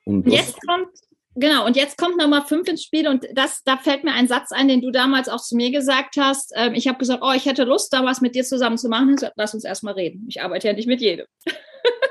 Und 0.06 0.28
jetzt 0.28 0.58
kommt, 0.68 0.88
genau, 1.36 1.66
und 1.66 1.76
jetzt 1.76 1.98
kommt 1.98 2.18
Nummer 2.18 2.46
fünf 2.46 2.68
ins 2.68 2.84
Spiel 2.84 3.08
und 3.08 3.26
das, 3.34 3.64
da 3.64 3.78
fällt 3.78 4.04
mir 4.04 4.14
ein 4.14 4.28
Satz 4.28 4.52
ein, 4.52 4.68
den 4.68 4.82
du 4.82 4.92
damals 4.92 5.30
auch 5.30 5.42
zu 5.42 5.56
mir 5.56 5.72
gesagt 5.72 6.16
hast. 6.18 6.54
Ähm, 6.56 6.74
ich 6.76 6.88
habe 6.88 7.00
gesagt, 7.00 7.22
oh, 7.24 7.34
ich 7.36 7.46
hätte 7.46 7.64
Lust, 7.64 7.92
da 7.92 8.06
was 8.06 8.22
mit 8.22 8.36
dir 8.36 8.44
zusammen 8.44 8.78
zu 8.78 8.88
machen. 8.88 9.16
Lass 9.36 9.54
uns 9.54 9.64
erstmal 9.64 9.96
reden. 9.96 10.26
Ich 10.28 10.42
arbeite 10.42 10.68
ja 10.68 10.74
nicht 10.74 10.88
mit 10.88 11.02
jedem. 11.02 11.26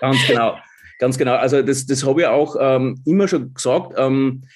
Ganz 0.00 0.26
genau. 0.26 0.56
Ganz 0.98 1.18
genau. 1.18 1.34
Also 1.34 1.62
das, 1.62 1.86
das 1.86 2.04
habe 2.04 2.22
ich 2.22 2.26
auch 2.26 2.56
ähm, 2.58 3.00
immer 3.04 3.28
schon 3.28 3.54
gesagt. 3.54 3.94
Ähm, 3.96 4.42
äh, 4.42 4.48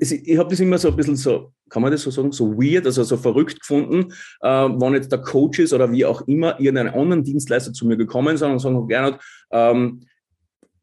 ich 0.00 0.38
habe 0.38 0.50
das 0.50 0.60
immer 0.60 0.78
so 0.78 0.88
ein 0.88 0.96
bisschen 0.96 1.16
so, 1.16 1.52
kann 1.68 1.82
man 1.82 1.90
das 1.90 2.02
so 2.02 2.10
sagen, 2.10 2.30
so 2.30 2.56
weird, 2.56 2.86
also 2.86 3.02
so 3.02 3.16
verrückt 3.16 3.60
gefunden, 3.60 4.12
äh, 4.40 4.48
wenn 4.48 4.94
jetzt 4.94 5.10
der 5.10 5.20
Coach 5.20 5.58
ist 5.58 5.72
oder 5.72 5.90
wie 5.90 6.04
auch 6.04 6.26
immer 6.28 6.60
irgendein 6.60 6.94
anderen 6.94 7.24
Dienstleister 7.24 7.72
zu 7.72 7.86
mir 7.86 7.96
gekommen 7.96 8.36
sind 8.36 8.52
und 8.52 8.60
sagen, 8.60 8.86
Gernot, 8.86 9.18
ähm, 9.50 10.02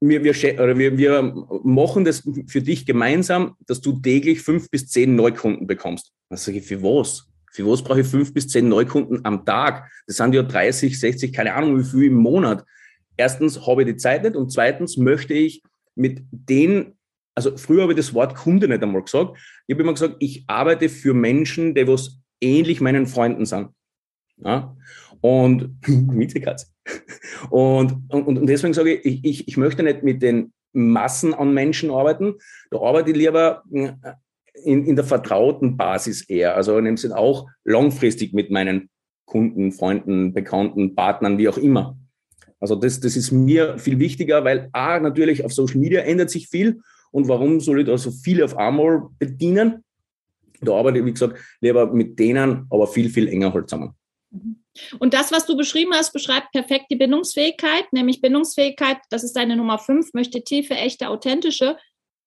wir, 0.01 0.23
wir, 0.23 0.33
wir, 0.77 0.97
wir 0.97 1.47
machen 1.63 2.03
das 2.03 2.23
für 2.47 2.61
dich 2.61 2.85
gemeinsam, 2.85 3.55
dass 3.65 3.81
du 3.81 3.93
täglich 3.93 4.41
fünf 4.41 4.69
bis 4.69 4.89
zehn 4.89 5.15
Neukunden 5.15 5.67
bekommst. 5.67 6.11
Dann 6.29 6.37
sage 6.37 6.57
ich, 6.57 6.65
für 6.65 6.83
was? 6.83 7.27
Für 7.51 7.65
was 7.65 7.81
brauche 7.81 8.01
ich 8.01 8.07
fünf 8.07 8.33
bis 8.33 8.49
zehn 8.49 8.67
Neukunden 8.67 9.23
am 9.23 9.45
Tag? 9.45 9.89
Das 10.05 10.17
sind 10.17 10.35
ja 10.35 10.43
30, 10.43 10.99
60, 10.99 11.31
keine 11.31 11.53
Ahnung 11.53 11.79
wie 11.79 11.83
viel 11.83 12.03
im 12.03 12.15
Monat. 12.15 12.65
Erstens 13.15 13.65
habe 13.65 13.83
ich 13.83 13.87
die 13.87 13.95
Zeit 13.95 14.23
nicht 14.23 14.35
und 14.35 14.51
zweitens 14.51 14.97
möchte 14.97 15.33
ich 15.33 15.63
mit 15.95 16.23
den 16.31 16.97
also 17.35 17.55
früher 17.57 17.83
habe 17.83 17.91
ich 17.91 17.97
das 17.97 18.13
Wort 18.13 18.33
Kunde 18.33 18.67
nicht 18.67 18.81
einmal 18.81 19.03
gesagt. 19.03 19.37
Ich 19.67 19.75
habe 19.75 19.83
immer 19.83 19.93
gesagt, 19.93 20.15
ich 20.19 20.45
arbeite 20.47 20.89
für 20.89 21.13
Menschen, 21.13 21.75
die 21.75 21.87
was 21.87 22.21
ähnlich 22.41 22.81
meinen 22.81 23.05
Freunden 23.05 23.45
sind. 23.45 23.69
Ja? 24.37 24.75
Und. 25.21 25.77
Und, 27.49 28.03
und, 28.09 28.27
und 28.27 28.45
deswegen 28.45 28.75
sage 28.75 28.93
ich, 28.93 29.23
ich, 29.25 29.47
ich 29.47 29.57
möchte 29.57 29.81
nicht 29.81 30.03
mit 30.03 30.21
den 30.21 30.53
Massen 30.71 31.33
an 31.33 31.53
Menschen 31.53 31.89
arbeiten. 31.89 32.35
Da 32.69 32.79
arbeite 32.79 33.11
ich 33.11 33.17
lieber 33.17 33.63
äh, 33.71 33.93
in, 34.63 34.85
in 34.85 34.95
der 34.95 35.05
vertrauten 35.05 35.77
Basis 35.77 36.29
eher. 36.29 36.55
Also 36.55 36.77
in 36.77 36.85
dem 36.85 36.97
Sinne 36.97 37.17
auch 37.17 37.47
langfristig 37.63 38.33
mit 38.33 38.51
meinen 38.51 38.89
Kunden, 39.25 39.71
Freunden, 39.71 40.33
Bekannten, 40.33 40.95
Partnern, 40.95 41.37
wie 41.39 41.49
auch 41.49 41.57
immer. 41.57 41.97
Also 42.59 42.75
das, 42.75 42.99
das 42.99 43.15
ist 43.15 43.31
mir 43.31 43.79
viel 43.79 43.99
wichtiger, 43.99 44.43
weil 44.43 44.69
A, 44.71 44.99
natürlich 44.99 45.43
auf 45.43 45.53
Social 45.53 45.79
Media 45.79 46.01
ändert 46.01 46.29
sich 46.29 46.47
viel 46.47 46.81
und 47.15 47.29
warum 47.29 47.61
soll 47.61 47.79
ich 47.79 47.85
da 47.85 47.97
so 47.97 48.11
viele 48.11 48.43
auf 48.43 48.57
einmal 48.57 49.07
bedienen? 49.17 49.85
Da 50.59 50.73
arbeite 50.73 50.99
ich, 50.99 51.05
wie 51.05 51.13
gesagt, 51.13 51.39
lieber 51.61 51.87
mit 51.87 52.19
denen, 52.19 52.67
aber 52.69 52.87
viel, 52.87 53.09
viel 53.09 53.29
enger 53.29 53.53
halt 53.53 53.69
zusammen. 53.69 53.93
Mhm. 54.31 54.57
Und 54.99 55.13
das, 55.13 55.31
was 55.31 55.45
du 55.45 55.55
beschrieben 55.55 55.93
hast, 55.93 56.11
beschreibt 56.11 56.51
perfekt 56.51 56.87
die 56.89 56.97
Bindungsfähigkeit, 56.97 57.85
nämlich 57.93 58.19
Bindungsfähigkeit, 58.19 58.97
das 59.09 59.23
ist 59.23 59.31
deine 59.37 59.55
Nummer 59.55 59.79
fünf, 59.79 60.13
möchte 60.13 60.43
tiefe, 60.43 60.73
echte, 60.75 61.07
authentische 61.07 61.77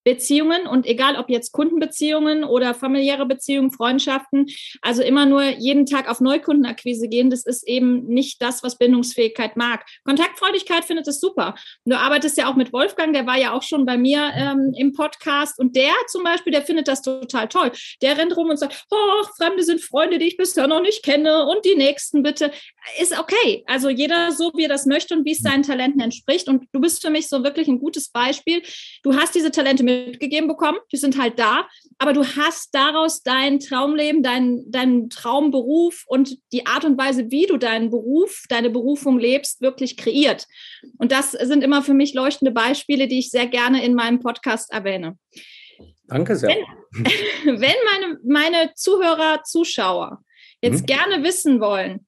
Beziehungen 0.03 0.67
und 0.67 0.85
egal 0.85 1.15
ob 1.17 1.29
jetzt 1.29 1.51
Kundenbeziehungen 1.51 2.43
oder 2.43 2.73
familiäre 2.73 3.25
Beziehungen, 3.25 3.71
Freundschaften, 3.71 4.47
also 4.81 5.03
immer 5.03 5.25
nur 5.25 5.43
jeden 5.43 5.85
Tag 5.85 6.09
auf 6.09 6.21
Neukundenakquise 6.21 7.07
gehen, 7.07 7.29
das 7.29 7.45
ist 7.45 7.67
eben 7.67 8.05
nicht 8.05 8.41
das, 8.41 8.63
was 8.63 8.77
Bindungsfähigkeit 8.77 9.57
mag. 9.57 9.85
Kontaktfreudigkeit 10.05 10.85
findet 10.85 11.07
es 11.07 11.19
super. 11.19 11.55
Du 11.85 11.95
arbeitest 11.95 12.37
ja 12.37 12.49
auch 12.49 12.55
mit 12.55 12.73
Wolfgang, 12.73 13.13
der 13.13 13.27
war 13.27 13.37
ja 13.37 13.53
auch 13.53 13.63
schon 13.63 13.85
bei 13.85 13.97
mir 13.97 14.31
ähm, 14.35 14.73
im 14.77 14.93
Podcast 14.93 15.59
und 15.59 15.75
der 15.75 15.91
zum 16.07 16.23
Beispiel, 16.23 16.51
der 16.51 16.61
findet 16.61 16.87
das 16.87 17.01
total 17.01 17.47
toll. 17.47 17.71
Der 18.01 18.17
rennt 18.17 18.35
rum 18.35 18.49
und 18.49 18.57
sagt, 18.57 18.85
oh, 18.89 19.23
Fremde 19.37 19.63
sind 19.63 19.81
Freunde, 19.81 20.17
die 20.17 20.27
ich 20.27 20.37
bisher 20.37 20.67
noch 20.67 20.81
nicht 20.81 21.03
kenne 21.03 21.45
und 21.45 21.65
die 21.65 21.75
Nächsten 21.75 22.23
bitte. 22.23 22.51
Ist 22.99 23.17
okay. 23.17 23.63
Also 23.67 23.89
jeder 23.89 24.31
so, 24.31 24.51
wie 24.55 24.63
er 24.63 24.69
das 24.69 24.85
möchte 24.85 25.15
und 25.15 25.25
wie 25.25 25.31
es 25.31 25.39
seinen 25.39 25.63
Talenten 25.63 25.99
entspricht. 25.99 26.47
Und 26.47 26.65
du 26.71 26.79
bist 26.79 27.01
für 27.01 27.09
mich 27.09 27.27
so 27.27 27.43
wirklich 27.43 27.67
ein 27.67 27.79
gutes 27.79 28.09
Beispiel. 28.09 28.61
Du 29.03 29.15
hast 29.15 29.35
diese 29.35 29.51
Talente 29.51 29.83
mitgegeben 29.89 30.47
bekommen, 30.47 30.77
die 30.91 30.97
sind 30.97 31.19
halt 31.19 31.39
da, 31.39 31.67
aber 31.97 32.13
du 32.13 32.25
hast 32.25 32.73
daraus 32.73 33.23
dein 33.23 33.59
Traumleben, 33.59 34.23
deinen 34.23 34.71
dein 34.71 35.09
Traumberuf 35.09 36.03
und 36.07 36.37
die 36.51 36.65
Art 36.65 36.85
und 36.85 36.97
Weise, 36.97 37.31
wie 37.31 37.45
du 37.45 37.57
deinen 37.57 37.89
Beruf, 37.89 38.43
deine 38.49 38.69
Berufung 38.69 39.19
lebst, 39.19 39.61
wirklich 39.61 39.97
kreiert. 39.97 40.47
Und 40.97 41.11
das 41.11 41.31
sind 41.31 41.63
immer 41.63 41.81
für 41.81 41.93
mich 41.93 42.13
leuchtende 42.13 42.51
Beispiele, 42.51 43.07
die 43.07 43.19
ich 43.19 43.31
sehr 43.31 43.47
gerne 43.47 43.83
in 43.83 43.95
meinem 43.95 44.19
Podcast 44.19 44.71
erwähne. 44.71 45.17
Danke 46.07 46.35
sehr. 46.35 46.49
Wenn, 46.49 47.05
wenn 47.59 47.75
meine, 47.85 48.19
meine 48.23 48.73
Zuhörer, 48.75 49.43
Zuschauer 49.43 50.23
jetzt 50.61 50.81
mhm. 50.81 50.85
gerne 50.85 51.23
wissen 51.23 51.59
wollen, 51.61 52.05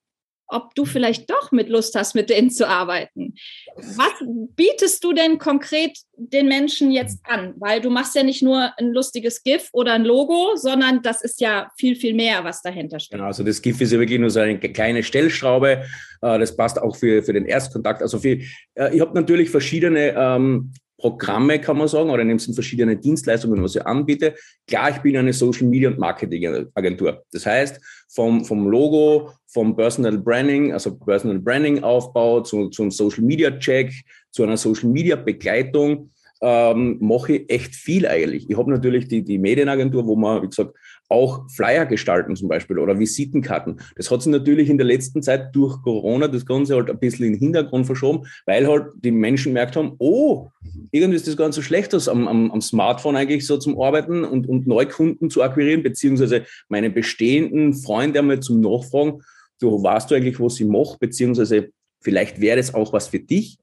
ob 0.52 0.76
du 0.76 0.86
vielleicht 0.86 1.30
doch 1.30 1.52
mit 1.52 1.70
Lust 1.70 1.96
hast, 1.96 2.14
mit 2.14 2.30
denen 2.30 2.52
zu 2.52 2.68
arbeiten. 2.68 3.36
Was 3.76 4.14
bietest 4.56 5.04
du 5.04 5.14
denn 5.14 5.38
konkret 5.38 5.98
den 6.16 6.48
Menschen 6.48 6.92
jetzt 6.92 7.20
an? 7.24 7.54
Weil 7.58 7.82
du 7.82 7.90
machst 7.90 8.16
ja 8.16 8.24
nicht 8.24 8.44
nur 8.44 8.72
ein 8.78 8.92
lustiges 8.92 9.44
GIF 9.44 9.70
oder 9.72 9.94
ein 9.94 10.04
Logo, 10.04 10.56
sondern 10.56 11.02
das 11.02 11.24
ist 11.24 11.42
ja 11.42 11.72
viel, 11.78 11.96
viel 11.96 12.14
mehr, 12.14 12.44
was 12.44 12.62
dahinter 12.62 13.00
steht. 13.00 13.18
Genau, 13.18 13.28
also 13.28 13.44
das 13.44 13.62
GIF 13.62 13.80
ist 13.82 13.92
ja 13.92 14.00
wirklich 14.00 14.20
nur 14.20 14.30
so 14.30 14.42
eine 14.42 14.60
kleine 14.60 15.04
Stellschraube. 15.04 15.84
Äh, 16.22 16.40
das 16.40 16.56
passt 16.56 16.82
auch 16.82 16.96
für, 16.96 17.24
für 17.24 17.34
den 17.34 17.46
Erstkontakt. 17.46 18.02
Also 18.02 18.20
für, 18.20 18.40
äh, 18.76 18.94
ich 18.94 19.02
habe 19.02 19.14
natürlich 19.14 19.50
verschiedene 19.50 20.14
ähm, 20.18 20.74
Programme, 21.02 21.60
kann 21.60 21.80
man 21.80 21.88
sagen, 21.88 22.12
oder 22.12 22.22
in 22.22 22.38
sind 22.38 22.54
verschiedene 22.54 22.96
Dienstleistungen, 22.96 23.64
was 23.64 23.76
ich 23.76 23.84
anbiete. 23.84 24.36
Klar, 24.68 24.92
ich 24.92 24.98
bin 25.00 25.18
eine 25.18 25.34
Social 25.34 25.68
Media 25.68 25.90
und 25.90 25.98
Marketing 25.98 26.68
Agentur. 26.76 27.24
Das 27.32 27.44
heißt, 27.48 27.82
vom, 28.08 28.46
vom 28.46 28.68
Logo, 28.68 29.32
vom 29.48 29.76
Personal 29.76 30.20
Branding, 30.20 30.74
also 30.74 30.96
Personal 30.96 31.40
Branding 31.40 31.84
Aufbau 31.84 32.42
zu, 32.42 32.70
zum 32.70 32.92
Social 32.92 33.24
Media 33.24 33.50
Check, 33.58 33.92
zu 34.30 34.44
einer 34.44 34.58
Social 34.58 34.90
Media 34.90 35.16
Begleitung, 35.16 36.12
ähm, 36.42 36.98
mache 37.00 37.34
ich 37.34 37.50
echt 37.50 37.74
viel 37.74 38.06
eigentlich. 38.06 38.48
Ich 38.48 38.56
habe 38.56 38.70
natürlich 38.70 39.08
die, 39.08 39.24
die 39.24 39.40
Medienagentur, 39.40 40.06
wo 40.06 40.16
man, 40.16 40.44
wie 40.44 40.48
gesagt, 40.48 40.76
auch 41.12 41.50
Flyer 41.50 41.86
gestalten 41.86 42.36
zum 42.36 42.48
Beispiel 42.48 42.80
oder 42.80 42.98
Visitenkarten. 42.98 43.80
Das 43.96 44.10
hat 44.10 44.22
sich 44.22 44.32
natürlich 44.32 44.70
in 44.70 44.78
der 44.78 44.88
letzten 44.88 45.22
Zeit 45.22 45.54
durch 45.54 45.82
Corona 45.82 46.28
das 46.28 46.46
Ganze 46.46 46.76
halt 46.76 46.90
ein 46.90 47.00
bisschen 47.00 47.26
in 47.26 47.34
den 47.34 47.40
Hintergrund 47.40 47.86
verschoben, 47.86 48.26
weil 48.46 48.68
halt 48.68 48.86
die 49.04 49.12
Menschen 49.12 49.50
gemerkt 49.50 49.76
haben, 49.76 49.94
oh, 50.00 50.50
irgendwie 50.92 51.18
ist 51.18 51.28
das 51.28 51.38
ganz 51.38 51.56
so 51.56 51.62
schlecht 51.62 51.94
aus, 51.94 52.08
am, 52.08 52.28
am, 52.28 52.52
am 52.52 52.62
Smartphone 52.62 53.18
eigentlich 53.18 53.46
so 53.46 53.58
zum 53.58 53.80
Arbeiten 53.80 54.24
und, 54.24 54.48
und 54.48 54.68
Neukunden 54.68 55.30
zu 55.30 55.44
akquirieren, 55.44 55.84
beziehungsweise 55.84 56.46
meine 56.70 56.90
bestehenden 56.90 57.74
Freunde 57.74 58.20
einmal 58.20 58.40
zum 58.40 58.62
Nachfragen, 58.62 59.22
du 59.60 59.84
weißt 59.84 60.10
du 60.10 60.16
eigentlich, 60.16 60.40
was 60.40 60.60
ich 60.60 60.68
mache, 60.68 60.98
beziehungsweise 61.00 61.70
vielleicht 62.00 62.42
wäre 62.42 62.58
das 62.58 62.74
auch 62.74 62.94
was 62.94 63.10
für 63.10 63.20
dich. 63.20 63.58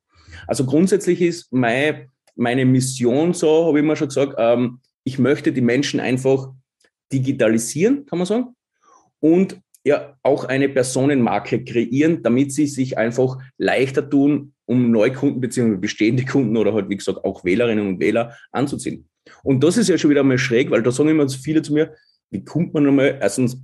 Also 0.46 0.64
grundsätzlich 0.64 1.20
ist 1.22 1.52
meine, 1.52 2.08
meine 2.36 2.64
Mission 2.64 3.32
so, 3.32 3.66
habe 3.66 3.78
ich 3.78 3.84
immer 3.84 3.96
schon 3.96 4.08
gesagt, 4.08 4.34
ähm, 4.38 4.80
ich 5.04 5.18
möchte 5.18 5.52
die 5.52 5.62
Menschen 5.62 6.00
einfach 6.00 6.50
digitalisieren, 7.12 8.06
kann 8.06 8.18
man 8.18 8.26
sagen, 8.26 8.54
und 9.20 9.60
ja 9.84 10.16
auch 10.22 10.44
eine 10.44 10.68
Personenmarke 10.68 11.64
kreieren, 11.64 12.22
damit 12.22 12.52
sie 12.52 12.66
sich 12.66 12.98
einfach 12.98 13.38
leichter 13.56 14.08
tun, 14.08 14.52
um 14.66 14.90
Neukunden 14.90 15.40
bzw. 15.40 15.76
bestehende 15.76 16.24
Kunden 16.24 16.56
oder 16.56 16.74
halt, 16.74 16.88
wie 16.88 16.96
gesagt, 16.96 17.24
auch 17.24 17.44
Wählerinnen 17.44 17.86
und 17.86 18.00
Wähler 18.00 18.36
anzuziehen. 18.52 19.08
Und 19.42 19.64
das 19.64 19.76
ist 19.76 19.88
ja 19.88 19.98
schon 19.98 20.10
wieder 20.10 20.22
mal 20.22 20.38
schräg, 20.38 20.70
weil 20.70 20.82
da 20.82 20.92
sagen 20.92 21.08
immer 21.08 21.28
viele 21.28 21.62
zu 21.62 21.72
mir, 21.72 21.94
wie 22.30 22.44
kommt 22.44 22.74
man 22.74 22.84
nochmal, 22.84 23.18
erstens, 23.20 23.62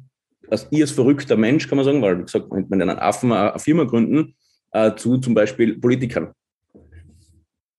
als 0.48 0.66
ihr 0.70 0.84
als 0.84 0.92
verrückter 0.92 1.36
Mensch, 1.36 1.68
kann 1.68 1.76
man 1.76 1.84
sagen, 1.84 2.02
weil, 2.02 2.18
wie 2.18 2.24
gesagt, 2.24 2.46
wenn 2.50 2.66
man 2.68 2.82
einen 2.82 2.98
Affen 2.98 3.32
eine 3.32 3.58
Firma 3.58 3.84
gründen, 3.84 4.34
äh, 4.72 4.94
zu 4.94 5.18
zum 5.18 5.34
Beispiel 5.34 5.78
Politikern. 5.78 6.32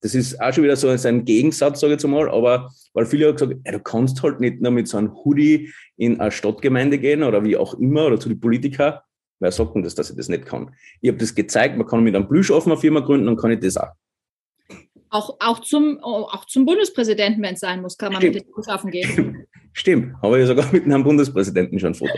Das 0.02 0.14
ist 0.14 0.40
auch 0.40 0.54
schon 0.54 0.64
wieder 0.64 0.76
so 0.76 0.90
ein 0.90 1.26
Gegensatz, 1.26 1.80
sage 1.80 1.94
ich 1.94 2.02
jetzt 2.02 2.10
mal, 2.10 2.30
aber 2.30 2.72
weil 2.94 3.06
viele 3.06 3.28
haben 3.28 3.36
gesagt, 3.36 3.56
ey, 3.64 3.72
du 3.72 3.80
kannst 3.80 4.22
halt 4.22 4.40
nicht 4.40 4.62
nur 4.62 4.72
mit 4.72 4.88
so 4.88 4.98
einem 4.98 5.16
Hoodie 5.24 5.72
in 5.98 6.20
eine 6.20 6.32
Stadtgemeinde 6.32 7.00
gehen 7.00 7.24
oder 7.24 7.44
wie 7.44 7.58
auch 7.58 7.74
immer 7.76 8.06
oder 8.06 8.20
zu 8.20 8.30
den 8.30 8.40
Politikern. 8.40 9.00
Wer 9.40 9.52
sagt 9.52 9.76
denn 9.76 9.84
das, 9.84 9.96
dass 9.96 10.10
ich 10.10 10.16
das 10.16 10.30
nicht 10.30 10.46
kann? 10.46 10.74
Ich 11.02 11.10
habe 11.10 11.18
das 11.18 11.36
gezeigt, 11.36 11.78
man 11.78 11.88
kann 11.88 12.04
mit 12.04 12.16
einem 12.16 12.28
Plüschaffen 12.28 12.72
eine 12.72 12.80
Firma 12.80 13.02
gründen, 13.02 13.26
dann 13.26 13.38
kann 13.38 13.52
ich 13.52 13.60
das 13.60 13.78
auch. 13.78 13.92
Auch, 15.10 15.38
auch, 15.40 15.60
zum, 15.60 16.00
auch 16.00 16.46
zum 16.46 16.66
Bundespräsidenten, 16.66 17.42
wenn 17.42 17.54
es 17.54 17.62
sein 17.62 17.82
muss, 17.82 17.98
kann 17.98 18.12
man 18.12 18.22
Stimmt. 18.22 18.36
mit 18.36 18.46
dem 18.46 18.54
Plüschaffen 18.54 18.92
gehen. 18.92 19.48
Stimmt, 19.74 20.22
habe 20.22 20.40
ich 20.40 20.48
sogar 20.48 20.72
mit 20.72 20.86
einem 20.86 21.04
Bundespräsidenten 21.04 21.80
schon 21.80 21.92
ein 21.92 21.96
Foto. 21.96 22.14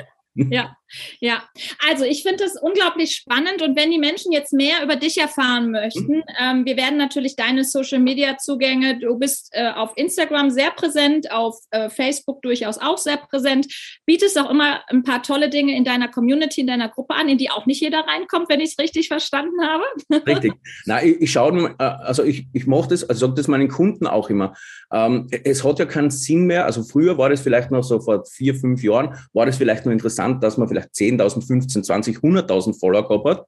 Ja, 0.52 0.76
ja. 1.20 1.44
Also 1.90 2.06
ich 2.06 2.24
finde 2.24 2.44
das 2.44 2.56
unglaublich 2.62 3.16
spannend 3.16 3.62
und 3.62 3.76
wenn 3.76 3.92
die 3.92 3.98
Menschen 3.98 4.32
jetzt 4.32 4.54
mehr 4.54 4.84
über 4.84 4.96
dich 4.96 5.18
erfahren 5.18 5.72
möchten, 5.72 6.18
mhm. 6.18 6.24
ähm, 6.40 6.66
wir 6.66 6.78
werden 6.78 6.98
natürlich 6.98 7.36
deine 7.36 7.64
Social 7.64 8.00
Media 8.00 8.38
Zugänge, 8.38 9.00
du 9.00 9.18
bist 9.18 9.50
äh, 9.52 9.70
auf 9.70 9.92
Instagram 9.96 10.50
sehr 10.50 10.72
präsent, 10.72 11.32
auf 11.32 11.58
äh, 11.72 11.90
Facebook 11.90 12.42
durchaus 12.42 12.78
auch 12.78 12.98
sehr 12.98 13.18
präsent, 13.18 13.68
bietest 14.06 14.40
auch 14.40 14.50
immer 14.50 14.82
ein 14.88 15.04
paar 15.04 15.24
tolle 15.24 15.50
Dinge 15.50 15.76
in 15.76 15.84
deiner 15.84 16.08
Community, 16.08 16.62
in 16.62 16.68
deiner 16.68 16.90
Gruppe 16.90 17.16
an, 17.16 17.30
in 17.30 17.38
die 17.38 17.50
auch 17.50 17.66
nicht 17.66 17.82
jeder 17.82 18.00
reinkommt, 18.00 18.50
wenn 18.50 18.60
ich 18.60 18.72
es 18.72 18.80
richtig 18.80 19.08
verstanden 19.08 19.62
habe. 19.62 19.84
Richtig. 20.26 20.54
Na, 20.86 21.04
ich, 21.04 21.22
ich 21.22 21.32
schaue, 21.32 21.76
äh, 21.80 21.84
also 21.84 22.24
ich, 22.24 22.48
ich 22.54 22.68
mache 22.68 22.90
das, 22.90 23.04
also 23.04 23.28
sage 23.28 23.36
das 23.36 23.48
meinen 23.48 23.68
Kunden 23.68 24.08
auch 24.08 24.30
immer. 24.30 24.54
Ähm, 24.92 25.28
es 25.44 25.64
hat 25.64 25.80
ja 25.80 25.86
keinen 25.86 26.12
Sinn 26.12 26.46
mehr, 26.46 26.66
also 26.66 26.84
früher 26.84 27.18
war 27.18 27.30
das 27.30 27.42
vielleicht 27.42 27.72
noch 27.72 27.84
so 27.84 28.00
vor 28.00 28.24
vier, 28.26 28.56
fünf 28.56 28.84
Jahren, 28.84 29.18
war 29.34 29.46
das 29.46 29.58
vielleicht 29.58 29.86
nur 29.86 29.94
interessant, 29.94 30.27
interessant, 30.28 30.44
dass 30.44 30.58
man 30.58 30.68
vielleicht 30.68 30.90
10.000, 30.90 31.46
15, 31.46 31.84
20, 31.84 32.18
100.000 32.18 32.80
Follower 32.80 33.08
gehabt 33.08 33.26
hat. 33.26 33.48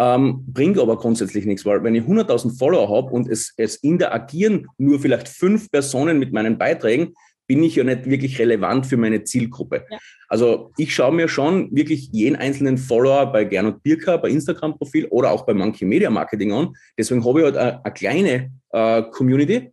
Ähm, 0.00 0.44
bringt 0.46 0.78
aber 0.78 0.96
grundsätzlich 0.96 1.44
nichts, 1.44 1.64
weil 1.64 1.82
wenn 1.82 1.94
ich 1.94 2.04
100.000 2.04 2.56
Follower 2.56 2.88
habe 2.88 3.12
und 3.12 3.28
es, 3.28 3.52
es 3.56 3.76
interagieren 3.76 4.68
nur 4.78 5.00
vielleicht 5.00 5.28
fünf 5.28 5.70
Personen 5.70 6.20
mit 6.20 6.32
meinen 6.32 6.56
Beiträgen, 6.56 7.14
bin 7.48 7.64
ich 7.64 7.76
ja 7.76 7.82
nicht 7.82 8.04
wirklich 8.04 8.38
relevant 8.38 8.86
für 8.86 8.98
meine 8.98 9.24
Zielgruppe. 9.24 9.86
Ja. 9.90 9.98
Also 10.28 10.70
ich 10.76 10.94
schaue 10.94 11.14
mir 11.14 11.28
schon 11.28 11.74
wirklich 11.74 12.10
jeden 12.12 12.36
einzelnen 12.36 12.76
Follower 12.76 13.26
bei 13.32 13.44
Gernot 13.44 13.82
Birker, 13.82 14.18
bei 14.18 14.28
Instagram-Profil 14.28 15.06
oder 15.06 15.30
auch 15.30 15.46
bei 15.46 15.54
Monkey 15.54 15.86
Media 15.86 16.10
Marketing 16.10 16.52
an. 16.52 16.74
Deswegen 16.96 17.24
habe 17.24 17.40
ich 17.40 17.44
halt 17.46 17.56
eine, 17.56 17.84
eine 17.84 17.94
kleine 17.94 18.52
äh, 18.70 19.02
Community. 19.10 19.72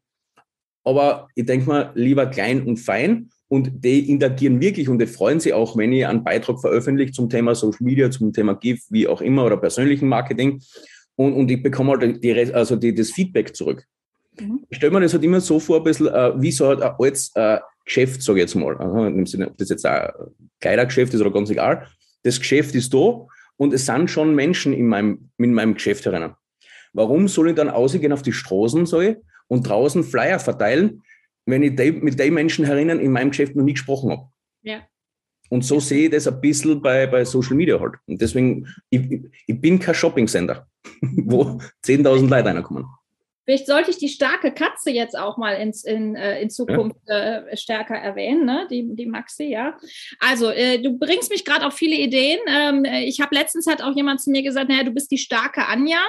Aber 0.86 1.28
ich 1.36 1.46
denke 1.46 1.68
mal, 1.68 1.92
lieber 1.96 2.28
klein 2.28 2.64
und 2.64 2.78
fein 2.78 3.30
und 3.56 3.72
die 3.86 4.10
interagieren 4.10 4.60
wirklich 4.60 4.90
und 4.90 5.00
die 5.00 5.08
freuen 5.08 5.40
sich 5.40 5.54
auch, 5.54 5.78
wenn 5.78 5.94
ich 5.94 6.06
einen 6.06 6.26
Beitrag 6.26 6.60
veröffentliche 6.60 7.14
zum 7.14 7.30
Thema 7.30 7.56
Social 7.56 7.80
Media, 7.80 8.12
zum 8.12 8.34
Thema 8.34 8.54
GIF, 8.54 8.84
wie 8.90 9.08
auch 9.08 9.22
immer, 9.22 9.46
oder 9.46 9.56
persönlichen 9.56 10.10
Marketing. 10.10 10.62
Und, 11.16 11.34
und 11.34 11.50
ich 11.50 11.64
bekomme 11.64 11.94
halt 11.94 12.22
die, 12.22 12.54
also 12.54 12.76
die, 12.76 12.94
das 12.94 13.12
Feedback 13.12 13.56
zurück. 13.56 13.86
Mhm. 14.38 14.66
Ich 14.70 14.76
stelle 14.76 14.92
mir 14.92 15.00
das 15.00 15.14
halt 15.14 15.24
immer 15.24 15.40
so 15.40 15.62
vor, 15.62 15.78
ein 15.78 15.84
bisschen 15.86 16.08
äh, 16.08 16.34
wie 16.36 16.52
so 16.52 16.68
halt 16.68 16.82
ein 16.82 16.92
altes 17.00 17.32
äh, 17.36 17.60
Geschäft, 17.86 18.22
sage 18.22 18.40
ich 18.40 18.44
jetzt 18.44 18.56
mal. 18.56 18.76
Also, 18.76 19.26
Sinne, 19.26 19.48
ob 19.48 19.58
das 19.58 19.70
jetzt 19.70 19.86
ein 19.86 20.10
Kleidergeschäft 20.60 21.14
ist 21.14 21.22
oder 21.22 21.32
ganz 21.32 21.50
egal. 21.50 21.88
Das 22.24 22.38
Geschäft 22.38 22.76
ist 22.76 22.94
da 22.94 23.26
und 23.56 23.74
es 23.74 23.86
sind 23.86 24.10
schon 24.10 24.36
Menschen 24.36 24.74
in 24.74 24.88
meinem, 24.88 25.30
in 25.38 25.54
meinem 25.54 25.76
Geschäft 25.76 26.06
herein. 26.06 26.34
Warum 26.92 27.30
soll 27.30 27.52
ich 27.52 27.56
dann 27.56 27.70
ausgehen 27.70 28.12
auf 28.12 28.22
die 28.22 28.34
Straßen, 28.34 28.86
sage 28.86 29.12
ich, 29.12 29.18
und 29.48 29.70
draußen 29.70 30.04
Flyer 30.04 30.40
verteilen, 30.40 31.04
wenn 31.46 31.64
ich 31.64 32.02
mit 32.02 32.20
den 32.20 32.34
Menschen 32.34 32.66
herinnen 32.66 33.00
in 33.00 33.12
meinem 33.12 33.30
Geschäft 33.30 33.56
noch 33.56 33.64
nie 33.64 33.74
gesprochen 33.74 34.12
habe. 34.12 34.30
Ja. 34.64 34.88
Und 35.50 35.64
so 35.64 35.80
sehe 35.80 36.06
ich 36.06 36.12
das 36.12 36.28
ein 36.28 36.42
bisschen 36.42 36.82
bei, 36.82 37.06
bei 37.06 37.24
Social 37.24 37.56
Media 37.56 37.80
halt. 37.80 37.96
Und 38.08 38.22
deswegen, 38.22 38.68
ich, 38.90 39.22
ich 39.46 39.62
bin 39.62 39.80
kein 39.80 39.94
Shopping-Center, 39.94 40.68
wo 41.02 41.60
10.000 41.86 42.28
Leute 42.28 42.50
reinkommen. 42.50 42.86
Vielleicht 43.46 43.68
sollte 43.68 43.92
ich 43.92 43.98
die 43.98 44.10
starke 44.10 44.52
Katze 44.52 44.90
jetzt 44.90 45.18
auch 45.18 45.38
mal 45.38 45.54
ins, 45.54 45.84
in, 45.84 46.16
äh, 46.16 46.42
in 46.42 46.50
Zukunft 46.50 46.98
äh, 47.08 47.56
stärker 47.56 47.96
erwähnen, 47.96 48.44
ne? 48.46 48.68
die, 48.70 48.96
die 48.96 49.06
Maxi, 49.06 49.46
ja. 49.46 49.78
Also, 50.20 50.50
äh, 50.50 50.80
du 50.80 50.98
bringst 50.98 51.30
mich 51.30 51.46
gerade 51.46 51.66
auf 51.66 51.76
viele 51.76 51.96
Ideen. 51.96 52.40
Ähm, 52.48 52.86
ich 52.86 53.22
habe 53.22 53.36
letztens 53.36 53.68
hat 53.68 53.84
auch 53.84 53.96
jemand 53.96 54.22
zu 54.22 54.32
mir 54.32 54.42
gesagt, 54.42 54.70
naja, 54.70 54.84
du 54.84 54.92
bist 54.92 55.12
die 55.12 55.20
starke 55.20 55.68
Anja. 55.68 56.00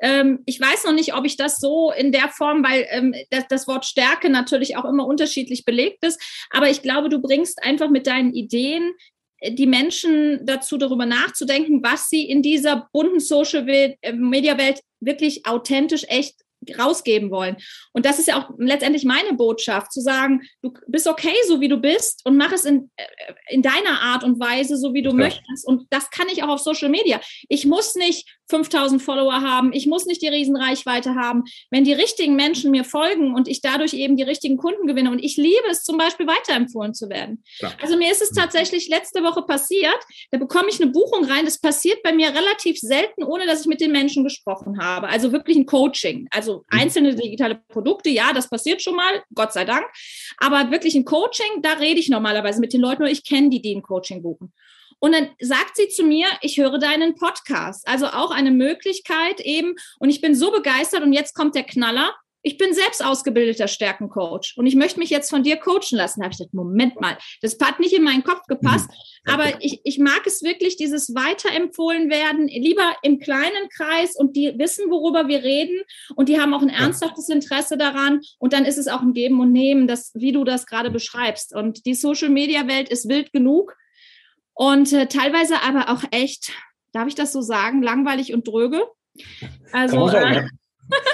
Ähm, 0.00 0.40
ich 0.46 0.58
weiß 0.58 0.84
noch 0.84 0.94
nicht, 0.94 1.14
ob 1.14 1.26
ich 1.26 1.36
das 1.36 1.58
so 1.58 1.92
in 1.92 2.12
der 2.12 2.28
Form, 2.28 2.64
weil 2.64 2.86
ähm, 2.90 3.14
das, 3.30 3.46
das 3.48 3.68
Wort 3.68 3.84
Stärke 3.84 4.30
natürlich 4.30 4.76
auch 4.76 4.86
immer 4.86 5.06
unterschiedlich 5.06 5.64
belegt 5.64 6.02
ist, 6.04 6.20
aber 6.50 6.70
ich 6.70 6.80
glaube, 6.80 7.10
du 7.10 7.20
bringst 7.20 7.62
einfach 7.62 7.90
mit 7.90 8.06
deinen 8.06 8.32
Ideen 8.32 8.94
die 9.46 9.66
Menschen 9.66 10.44
dazu, 10.46 10.78
darüber 10.78 11.04
nachzudenken, 11.04 11.82
was 11.82 12.08
sie 12.08 12.28
in 12.28 12.42
dieser 12.42 12.88
bunten 12.92 13.20
Social 13.20 13.64
Media 14.14 14.56
Welt 14.56 14.80
wirklich 15.00 15.46
authentisch, 15.46 16.04
echt 16.08 16.45
rausgeben 16.78 17.30
wollen. 17.30 17.56
Und 17.92 18.06
das 18.06 18.18
ist 18.18 18.28
ja 18.28 18.38
auch 18.38 18.50
letztendlich 18.58 19.04
meine 19.04 19.34
Botschaft, 19.34 19.92
zu 19.92 20.00
sagen, 20.00 20.42
du 20.62 20.72
bist 20.86 21.06
okay, 21.06 21.34
so 21.46 21.60
wie 21.60 21.68
du 21.68 21.78
bist 21.78 22.22
und 22.24 22.36
mach 22.36 22.52
es 22.52 22.64
in, 22.64 22.90
äh, 22.96 23.04
in 23.48 23.62
deiner 23.62 24.00
Art 24.02 24.24
und 24.24 24.40
Weise, 24.40 24.76
so 24.76 24.94
wie 24.94 25.02
du 25.02 25.10
ja. 25.10 25.16
möchtest. 25.16 25.66
Und 25.66 25.86
das 25.90 26.10
kann 26.10 26.26
ich 26.30 26.42
auch 26.42 26.48
auf 26.48 26.60
Social 26.60 26.88
Media. 26.88 27.20
Ich 27.48 27.66
muss 27.66 27.94
nicht 27.94 28.28
5000 28.48 29.02
Follower 29.02 29.40
haben, 29.40 29.72
ich 29.72 29.86
muss 29.86 30.06
nicht 30.06 30.22
die 30.22 30.28
Riesenreichweite 30.28 31.14
haben. 31.14 31.44
Wenn 31.70 31.84
die 31.84 31.92
richtigen 31.92 32.36
Menschen 32.36 32.70
mir 32.70 32.84
folgen 32.84 33.34
und 33.34 33.48
ich 33.48 33.60
dadurch 33.60 33.94
eben 33.94 34.16
die 34.16 34.22
richtigen 34.22 34.56
Kunden 34.56 34.86
gewinne 34.86 35.10
und 35.10 35.18
ich 35.18 35.36
liebe 35.36 35.66
es 35.70 35.82
zum 35.82 35.98
Beispiel 35.98 36.26
weiterempfohlen 36.26 36.94
zu 36.94 37.08
werden. 37.08 37.42
Ja. 37.58 37.72
Also 37.82 37.96
mir 37.96 38.10
ist 38.10 38.22
es 38.22 38.30
tatsächlich 38.30 38.88
letzte 38.88 39.22
Woche 39.22 39.42
passiert, 39.42 39.98
da 40.30 40.38
bekomme 40.38 40.68
ich 40.68 40.80
eine 40.80 40.90
Buchung 40.90 41.24
rein. 41.24 41.44
Das 41.44 41.58
passiert 41.58 42.02
bei 42.02 42.12
mir 42.12 42.28
relativ 42.28 42.78
selten, 42.78 43.24
ohne 43.24 43.46
dass 43.46 43.62
ich 43.62 43.66
mit 43.66 43.80
den 43.80 43.92
Menschen 43.92 44.24
gesprochen 44.24 44.80
habe. 44.80 45.08
Also 45.08 45.32
wirklich 45.32 45.56
ein 45.56 45.66
Coaching. 45.66 46.28
Also 46.30 46.55
mhm. 46.58 46.78
einzelne 46.80 47.14
digitale 47.14 47.60
Produkte, 47.68 48.10
ja, 48.10 48.32
das 48.32 48.48
passiert 48.48 48.82
schon 48.82 48.96
mal, 48.96 49.22
Gott 49.34 49.52
sei 49.52 49.64
Dank. 49.64 49.86
Aber 50.38 50.70
wirklich 50.70 50.94
ein 50.94 51.04
Coaching, 51.04 51.62
da 51.62 51.74
rede 51.74 52.00
ich 52.00 52.08
normalerweise 52.08 52.60
mit 52.60 52.72
den 52.72 52.80
Leuten, 52.80 53.02
nur 53.02 53.10
ich 53.10 53.24
kenne 53.24 53.50
die, 53.50 53.62
die 53.62 53.74
ein 53.74 53.82
Coaching 53.82 54.22
buchen. 54.22 54.52
Und 54.98 55.12
dann 55.12 55.28
sagt 55.40 55.76
sie 55.76 55.88
zu 55.88 56.02
mir, 56.02 56.26
ich 56.40 56.56
höre 56.56 56.78
deinen 56.78 57.14
Podcast. 57.16 57.86
Also 57.86 58.06
auch 58.06 58.30
eine 58.30 58.50
Möglichkeit 58.50 59.40
eben. 59.40 59.74
Und 59.98 60.08
ich 60.08 60.20
bin 60.20 60.34
so 60.34 60.50
begeistert. 60.50 61.02
Und 61.02 61.12
jetzt 61.12 61.34
kommt 61.34 61.54
der 61.54 61.64
Knaller. 61.64 62.14
Ich 62.46 62.58
bin 62.58 62.72
selbst 62.74 63.04
ausgebildeter 63.04 63.66
Stärkencoach 63.66 64.54
und 64.54 64.66
ich 64.66 64.76
möchte 64.76 65.00
mich 65.00 65.10
jetzt 65.10 65.30
von 65.30 65.42
dir 65.42 65.56
coachen 65.56 65.96
lassen. 65.96 66.20
Da 66.20 66.26
habe 66.26 66.32
ich 66.32 66.38
gedacht, 66.38 66.54
Moment 66.54 67.00
mal, 67.00 67.18
das 67.42 67.58
hat 67.60 67.80
nicht 67.80 67.92
in 67.92 68.04
meinen 68.04 68.22
Kopf 68.22 68.46
gepasst. 68.46 68.88
Mhm. 68.88 69.32
Aber 69.32 69.60
ich, 69.60 69.80
ich 69.82 69.98
mag 69.98 70.24
es 70.26 70.44
wirklich, 70.44 70.76
dieses 70.76 71.12
Weiterempfohlen 71.12 72.08
werden, 72.08 72.46
lieber 72.46 72.94
im 73.02 73.18
kleinen 73.18 73.68
Kreis 73.76 74.14
und 74.14 74.36
die 74.36 74.54
wissen, 74.58 74.92
worüber 74.92 75.26
wir 75.26 75.42
reden 75.42 75.82
und 76.14 76.28
die 76.28 76.38
haben 76.38 76.54
auch 76.54 76.62
ein 76.62 76.68
ernsthaftes 76.68 77.28
Interesse 77.30 77.76
daran. 77.76 78.20
Und 78.38 78.52
dann 78.52 78.64
ist 78.64 78.78
es 78.78 78.86
auch 78.86 79.00
ein 79.00 79.12
Geben 79.12 79.40
und 79.40 79.50
Nehmen, 79.50 79.88
das, 79.88 80.12
wie 80.14 80.30
du 80.30 80.44
das 80.44 80.66
gerade 80.66 80.92
beschreibst. 80.92 81.52
Und 81.52 81.84
die 81.84 81.94
Social 81.94 82.28
Media 82.28 82.68
Welt 82.68 82.88
ist 82.90 83.08
wild 83.08 83.32
genug. 83.32 83.76
Und 84.54 84.92
äh, 84.92 85.08
teilweise 85.08 85.64
aber 85.64 85.90
auch 85.90 86.04
echt, 86.12 86.52
darf 86.92 87.08
ich 87.08 87.16
das 87.16 87.32
so 87.32 87.40
sagen, 87.40 87.82
langweilig 87.82 88.32
und 88.32 88.46
dröge. 88.46 88.84
Also, 89.72 90.06
sagen, 90.06 90.36
äh, 90.36 90.48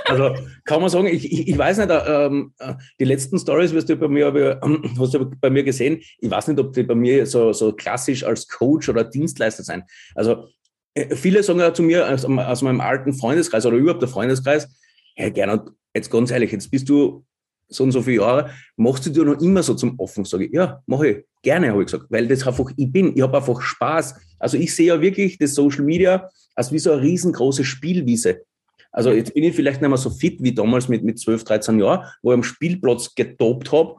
also 0.07 0.35
kann 0.65 0.81
man 0.81 0.91
sagen, 0.91 1.07
ich, 1.07 1.31
ich, 1.31 1.49
ich 1.49 1.59
weiß 1.59 1.79
nicht, 1.79 1.91
äh, 1.91 2.27
ähm, 2.27 2.53
äh, 2.59 2.75
die 3.01 3.05
letzten 3.05 3.39
Stories 3.39 3.73
wirst 3.73 3.89
du 3.89 3.97
bei 3.97 4.09
mir, 4.09 4.35
äh, 4.35 4.57
hast 4.99 5.15
du 5.15 5.31
bei 5.41 5.51
mir 5.51 5.63
gesehen. 5.63 6.01
Ich 6.19 6.31
weiß 6.31 6.49
nicht, 6.49 6.61
ob 6.61 6.73
die 6.73 6.83
bei 6.83 6.95
mir 6.95 7.27
so, 7.27 7.53
so 7.53 7.73
klassisch 7.73 8.25
als 8.25 8.49
Coach 8.49 8.89
oder 8.89 9.05
Dienstleister 9.05 9.63
sein. 9.63 9.85
Also 10.15 10.49
äh, 10.95 11.15
viele 11.15 11.43
sagen 11.43 11.61
ja 11.61 11.73
zu 11.73 11.83
mir 11.83 12.09
aus, 12.09 12.25
aus 12.25 12.63
meinem 12.63 12.81
alten 12.81 13.13
Freundeskreis 13.13 13.67
oder 13.67 13.77
überhaupt 13.77 14.03
der 14.03 14.09
Freundeskreis, 14.09 14.69
Herr 15.15 15.31
Gernot, 15.31 15.73
jetzt 15.95 16.11
ganz 16.11 16.31
ehrlich, 16.31 16.53
jetzt 16.53 16.71
bist 16.71 16.89
du 16.89 17.25
so 17.69 17.85
und 17.85 17.93
so 17.93 18.03
viele 18.03 18.23
Jahre, 18.23 18.51
machst 18.77 19.07
du 19.07 19.11
dir 19.11 19.25
noch 19.25 19.41
immer 19.41 19.63
so 19.63 19.75
zum 19.75 19.99
Offen? 19.99 20.25
Sage 20.25 20.47
ich, 20.47 20.53
ja, 20.53 20.83
mache 20.87 21.09
ich 21.09 21.25
gerne, 21.43 21.71
habe 21.71 21.83
ich 21.83 21.87
gesagt, 21.91 22.07
weil 22.11 22.29
das 22.29 22.47
einfach 22.47 22.71
ich 22.77 22.93
bin. 22.93 23.17
Ich 23.17 23.23
habe 23.23 23.37
einfach 23.37 23.61
Spaß. 23.61 24.15
Also 24.39 24.57
ich 24.57 24.75
sehe 24.75 24.89
ja 24.89 25.01
wirklich 25.01 25.39
das 25.39 25.55
Social 25.55 25.85
Media 25.85 26.29
als 26.55 26.73
wie 26.73 26.79
so 26.79 26.93
eine 26.93 27.03
riesengroße 27.03 27.65
Spielwiese. 27.65 28.43
Also 28.93 29.11
jetzt 29.11 29.35
bin 29.35 29.45
ich 29.45 29.57
vielleicht 29.57 29.81
nicht 29.81 29.89
mehr 29.89 29.99
so 29.99 30.11
fit 30.11 30.43
wie 30.43 30.55
damals 30.55 30.89
mit, 30.89 31.03
mit 31.03 31.19
12, 31.19 31.45
13 31.45 31.81
Jahren, 31.81 32.07
wo 32.23 32.31
ich 32.31 32.37
am 32.37 32.45
Spielplatz 32.45 33.15
getobt 33.15 33.73
habe. 33.73 33.97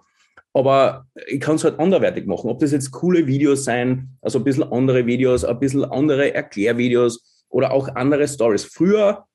Aber 0.54 1.08
ich 1.28 1.42
kann 1.42 1.56
es 1.56 1.64
halt 1.64 1.80
anderwertig 1.80 2.28
machen. 2.28 2.50
Ob 2.50 2.60
das 2.60 2.72
jetzt 2.72 2.92
coole 2.92 3.26
Videos 3.26 3.66
sein, 3.66 4.10
also 4.22 4.38
ein 4.38 4.44
bisschen 4.44 4.64
andere 4.64 5.06
Videos, 5.08 5.44
ein 5.44 5.60
bisschen 5.60 5.84
andere 5.84 6.34
Erklärvideos 6.34 7.44
oder 7.50 7.72
auch 7.72 7.96
andere 7.96 8.28
Stories. 8.28 8.66
Früher 8.66 9.26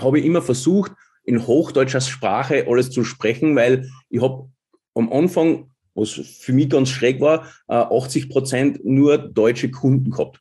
habe 0.00 0.18
ich 0.18 0.24
immer 0.24 0.42
versucht, 0.42 0.92
in 1.22 1.46
hochdeutscher 1.46 2.00
Sprache 2.00 2.66
alles 2.66 2.90
zu 2.90 3.04
sprechen, 3.04 3.54
weil 3.54 3.88
ich 4.10 4.20
habe 4.20 4.48
am 4.94 5.12
Anfang, 5.12 5.70
was 5.94 6.10
für 6.10 6.52
mich 6.52 6.70
ganz 6.70 6.88
schräg 6.88 7.20
war, 7.20 7.46
80 7.68 8.24
äh, 8.24 8.28
Prozent 8.28 8.84
nur 8.84 9.18
deutsche 9.18 9.70
Kunden 9.70 10.10
gehabt. 10.10 10.40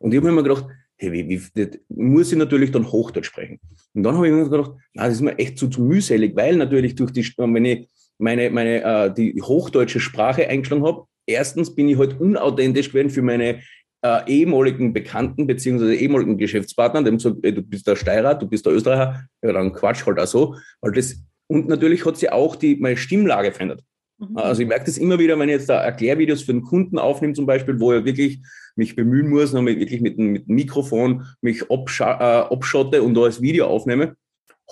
Und 0.00 0.12
ich 0.12 0.18
habe 0.18 0.26
mir 0.26 0.32
immer 0.32 0.42
gedacht, 0.42 0.66
hey, 0.98 1.12
wie, 1.12 1.28
wie, 1.54 1.68
muss 1.88 2.32
ich 2.32 2.38
natürlich 2.38 2.70
dann 2.70 2.90
Hochdeutsch 2.90 3.26
sprechen. 3.26 3.60
Und 3.94 4.02
dann 4.02 4.16
habe 4.16 4.28
ich 4.28 4.34
mir 4.34 4.48
gedacht, 4.48 4.72
na, 4.94 5.04
das 5.04 5.14
ist 5.14 5.20
mir 5.20 5.38
echt 5.38 5.58
zu, 5.58 5.68
zu 5.68 5.82
mühselig, 5.82 6.34
weil 6.36 6.56
natürlich 6.56 6.94
durch 6.94 7.12
die, 7.12 7.26
wenn 7.36 7.64
ich 7.64 7.88
meine, 8.18 8.50
meine, 8.50 8.82
äh, 8.82 9.14
die 9.14 9.40
hochdeutsche 9.40 10.00
Sprache 10.00 10.48
eingeschlagen 10.48 10.84
habe, 10.84 11.04
erstens 11.26 11.74
bin 11.74 11.88
ich 11.88 11.98
halt 11.98 12.20
unauthentisch 12.20 12.90
gewesen 12.90 13.10
für 13.10 13.22
meine 13.22 13.60
äh, 14.02 14.30
ehemaligen 14.30 14.92
Bekannten 14.92 15.46
beziehungsweise 15.46 15.94
ehemaligen 15.94 16.38
Geschäftspartnern, 16.38 17.04
dem 17.04 17.16
gesagt, 17.16 17.36
ey, 17.42 17.52
du 17.52 17.62
bist 17.62 17.86
der 17.86 17.96
Steirer, 17.96 18.34
du 18.34 18.46
bist 18.46 18.64
der 18.66 18.72
Österreicher, 18.72 19.26
ja, 19.42 19.52
dann 19.52 19.72
quatsch 19.72 20.06
halt 20.06 20.18
auch 20.18 20.26
so. 20.26 20.56
Weil 20.80 20.92
das, 20.92 21.22
und 21.48 21.68
natürlich 21.68 22.04
hat 22.04 22.16
sich 22.16 22.30
auch 22.30 22.56
die, 22.56 22.76
meine 22.76 22.96
Stimmlage 22.96 23.52
verändert. 23.52 23.82
Mhm. 24.18 24.36
Also 24.36 24.62
ich 24.62 24.68
merke 24.68 24.86
das 24.86 24.98
immer 24.98 25.18
wieder, 25.18 25.38
wenn 25.38 25.48
ich 25.48 25.56
jetzt 25.56 25.68
da 25.68 25.82
Erklärvideos 25.82 26.42
für 26.42 26.52
einen 26.52 26.62
Kunden 26.62 26.98
aufnehme 26.98 27.34
zum 27.34 27.46
Beispiel, 27.46 27.78
wo 27.80 27.92
er 27.92 28.04
wirklich 28.04 28.40
mich 28.74 28.96
bemühen 28.96 29.28
muss, 29.28 29.54
und 29.54 29.66
wirklich 29.66 30.00
mit, 30.00 30.18
dem 30.18 30.42
Mikrofon 30.46 31.26
mich 31.40 31.62
äh, 31.62 32.04
abschotte 32.04 33.02
und 33.02 33.14
da 33.14 33.24
das 33.24 33.40
Video 33.40 33.66
aufnehme, 33.66 34.16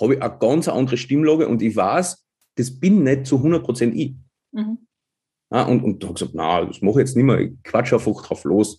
habe 0.01 0.15
ich 0.15 0.23
eine 0.23 0.39
ganz 0.39 0.69
andere 0.69 0.97
Stimmlage 0.97 1.49
und 1.49 1.63
ich 1.63 1.77
weiß, 1.77 2.25
das 2.57 2.79
bin 2.79 3.05
nicht 3.05 3.27
zu 3.27 3.37
100 3.37 3.63
Prozent 3.65 3.95
ich. 3.95 4.15
Mhm. 4.53 4.79
Ja, 5.53 5.63
und, 5.65 5.83
und 5.83 6.03
da 6.03 6.09
habe 6.09 6.15
ich 6.15 6.21
gesagt, 6.21 6.35
na, 6.35 6.65
das 6.65 6.81
mache 6.81 7.01
ich 7.01 7.07
jetzt 7.07 7.17
nicht 7.17 7.25
mehr, 7.25 7.41
ich 7.41 7.53
quatsch 7.63 7.93
einfach 7.93 8.23
drauf 8.23 8.45
los. 8.45 8.79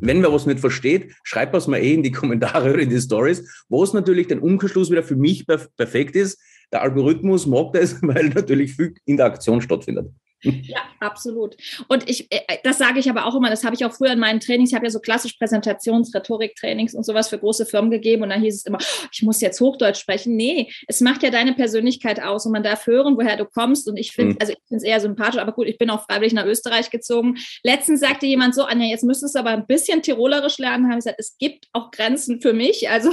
Wenn 0.00 0.20
man 0.20 0.32
was 0.32 0.46
nicht 0.46 0.60
versteht, 0.60 1.14
schreibt 1.22 1.54
es 1.54 1.66
mal 1.66 1.78
eh 1.78 1.94
in 1.94 2.02
die 2.02 2.12
Kommentare 2.12 2.70
oder 2.74 2.82
in 2.82 2.90
die 2.90 3.00
Stories, 3.00 3.64
wo 3.68 3.82
es 3.82 3.92
natürlich 3.92 4.28
den 4.28 4.38
Umkehrschluss 4.38 4.90
wieder 4.90 5.02
für 5.02 5.16
mich 5.16 5.46
perfekt 5.46 6.16
ist. 6.16 6.40
Der 6.72 6.82
Algorithmus 6.82 7.46
mag 7.46 7.72
das, 7.72 7.96
weil 8.02 8.30
natürlich 8.30 8.74
viel 8.74 8.94
Interaktion 9.04 9.60
stattfindet. 9.60 10.10
Ja, 10.44 10.80
absolut. 10.98 11.56
Und 11.86 12.10
ich, 12.10 12.26
äh, 12.32 12.40
das 12.64 12.78
sage 12.78 12.98
ich 12.98 13.08
aber 13.08 13.26
auch 13.26 13.36
immer, 13.36 13.48
das 13.48 13.64
habe 13.64 13.76
ich 13.76 13.84
auch 13.84 13.92
früher 13.92 14.12
in 14.12 14.18
meinen 14.18 14.40
Trainings, 14.40 14.70
ich 14.70 14.74
habe 14.74 14.86
ja 14.86 14.90
so 14.90 14.98
klassisch 14.98 15.36
Präsentations-, 15.38 16.12
Rhetorik-Trainings 16.14 16.94
und 16.94 17.06
sowas 17.06 17.28
für 17.28 17.38
große 17.38 17.64
Firmen 17.64 17.92
gegeben 17.92 18.24
und 18.24 18.30
da 18.30 18.34
hieß 18.36 18.56
es 18.56 18.66
immer, 18.66 18.78
ich 19.12 19.22
muss 19.22 19.40
jetzt 19.40 19.60
Hochdeutsch 19.60 20.00
sprechen. 20.00 20.34
Nee, 20.34 20.72
es 20.88 21.00
macht 21.00 21.22
ja 21.22 21.30
deine 21.30 21.54
Persönlichkeit 21.54 22.20
aus 22.20 22.44
und 22.44 22.52
man 22.52 22.64
darf 22.64 22.86
hören, 22.86 23.16
woher 23.16 23.36
du 23.36 23.44
kommst 23.44 23.88
und 23.88 23.96
ich 23.96 24.12
finde, 24.12 24.32
mhm. 24.32 24.38
also 24.40 24.52
ich 24.52 24.58
finde 24.66 24.78
es 24.78 24.82
eher 24.82 25.00
sympathisch, 25.00 25.40
aber 25.40 25.52
gut, 25.52 25.68
ich 25.68 25.78
bin 25.78 25.90
auch 25.90 26.04
freiwillig 26.06 26.32
nach 26.32 26.46
Österreich 26.46 26.90
gezogen. 26.90 27.36
Letztens 27.62 28.00
sagte 28.00 28.26
jemand 28.26 28.56
so, 28.56 28.64
Anja, 28.64 28.86
jetzt 28.86 29.04
müsstest 29.04 29.36
du 29.36 29.38
aber 29.38 29.50
ein 29.50 29.66
bisschen 29.66 30.02
Tirolerisch 30.02 30.58
lernen, 30.58 30.86
habe 30.86 30.94
ich 30.94 31.04
gesagt, 31.04 31.20
es 31.20 31.36
gibt 31.38 31.68
auch 31.72 31.92
Grenzen 31.92 32.40
für 32.40 32.52
mich, 32.52 32.90
also 32.90 33.12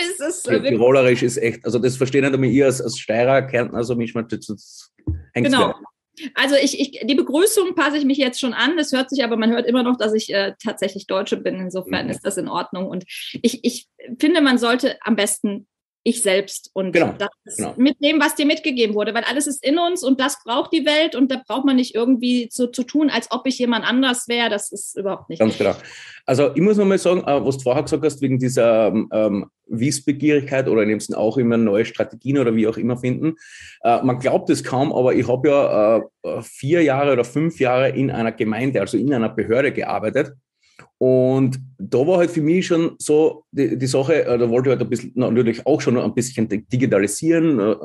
ist 0.00 0.20
es 0.20 0.44
ja, 0.44 0.58
Tirolerisch 0.58 1.22
ist 1.22 1.36
echt, 1.36 1.64
also 1.64 1.78
das 1.78 1.96
verstehen 1.96 2.22
nicht 2.22 2.34
einmal 2.34 2.50
ihr 2.50 2.66
als, 2.66 2.80
als 2.80 2.98
Steirer, 2.98 3.42
Kärntner, 3.42 3.78
also 3.78 3.94
mich 3.94 4.14
mal 4.14 4.22
das, 4.22 4.46
das 4.46 4.90
Genau. 5.34 5.74
Also 6.34 6.54
ich, 6.56 6.78
ich, 6.78 7.06
die 7.06 7.14
Begrüßung 7.14 7.74
passe 7.74 7.96
ich 7.96 8.04
mich 8.04 8.18
jetzt 8.18 8.40
schon 8.40 8.52
an. 8.52 8.76
Das 8.76 8.92
hört 8.92 9.10
sich 9.10 9.24
aber, 9.24 9.36
man 9.36 9.52
hört 9.52 9.66
immer 9.66 9.82
noch, 9.82 9.96
dass 9.96 10.12
ich 10.12 10.32
äh, 10.32 10.54
tatsächlich 10.62 11.06
Deutsche 11.06 11.36
bin. 11.36 11.56
Insofern 11.56 12.06
mhm. 12.06 12.10
ist 12.10 12.26
das 12.26 12.36
in 12.36 12.48
Ordnung. 12.48 12.88
Und 12.88 13.04
ich, 13.08 13.64
ich 13.64 13.88
finde, 14.18 14.40
man 14.40 14.58
sollte 14.58 14.98
am 15.02 15.16
besten 15.16 15.66
ich 16.02 16.22
selbst 16.22 16.70
und 16.72 16.92
genau, 16.92 17.14
das 17.18 17.56
genau. 17.56 17.74
mit 17.76 18.02
dem, 18.02 18.20
was 18.20 18.34
dir 18.34 18.46
mitgegeben 18.46 18.94
wurde, 18.94 19.12
weil 19.14 19.24
alles 19.24 19.46
ist 19.46 19.64
in 19.64 19.78
uns 19.78 20.02
und 20.02 20.18
das 20.18 20.38
braucht 20.44 20.72
die 20.72 20.86
Welt 20.86 21.14
und 21.14 21.30
da 21.30 21.42
braucht 21.46 21.66
man 21.66 21.76
nicht 21.76 21.94
irgendwie 21.94 22.48
zu, 22.48 22.68
zu 22.68 22.84
tun, 22.84 23.10
als 23.10 23.30
ob 23.30 23.46
ich 23.46 23.58
jemand 23.58 23.84
anders 23.84 24.26
wäre. 24.26 24.48
Das 24.48 24.72
ist 24.72 24.96
überhaupt 24.96 25.28
nicht. 25.28 25.40
Ganz 25.40 25.58
genau. 25.58 25.74
Also 26.24 26.54
ich 26.54 26.62
muss 26.62 26.78
nochmal 26.78 26.98
sagen, 26.98 27.20
äh, 27.20 27.44
was 27.44 27.58
du 27.58 27.64
vorher 27.64 27.82
gesagt 27.82 28.04
hast, 28.04 28.22
wegen 28.22 28.38
dieser 28.38 28.88
ähm, 29.12 29.50
Wissbegierigkeit 29.66 30.68
oder 30.68 30.82
in 30.82 30.88
dem 30.88 31.00
Sinne 31.00 31.18
auch 31.18 31.36
immer 31.36 31.58
neue 31.58 31.84
Strategien 31.84 32.38
oder 32.38 32.56
wie 32.56 32.66
auch 32.66 32.78
immer 32.78 32.96
finden. 32.96 33.34
Äh, 33.82 34.02
man 34.02 34.18
glaubt 34.18 34.48
es 34.48 34.64
kaum, 34.64 34.92
aber 34.92 35.14
ich 35.14 35.28
habe 35.28 35.48
ja 35.48 35.98
äh, 35.98 36.42
vier 36.42 36.82
Jahre 36.82 37.12
oder 37.12 37.24
fünf 37.24 37.60
Jahre 37.60 37.90
in 37.90 38.10
einer 38.10 38.32
Gemeinde, 38.32 38.80
also 38.80 38.96
in 38.96 39.12
einer 39.12 39.28
Behörde 39.28 39.72
gearbeitet 39.72 40.32
und 40.98 41.58
da 41.78 41.98
war 42.06 42.18
halt 42.18 42.30
für 42.30 42.42
mich 42.42 42.66
schon 42.66 42.96
so 42.98 43.44
die, 43.52 43.76
die 43.78 43.86
Sache, 43.86 44.24
äh, 44.24 44.38
da 44.38 44.48
wollte 44.48 44.68
ich 44.68 44.72
halt 44.72 44.82
ein 44.82 44.90
bisschen, 44.90 45.12
natürlich 45.14 45.66
auch 45.66 45.80
schon 45.80 45.96
ein 45.98 46.14
bisschen 46.14 46.48
digitalisieren. 46.48 47.58
Äh, 47.58 47.76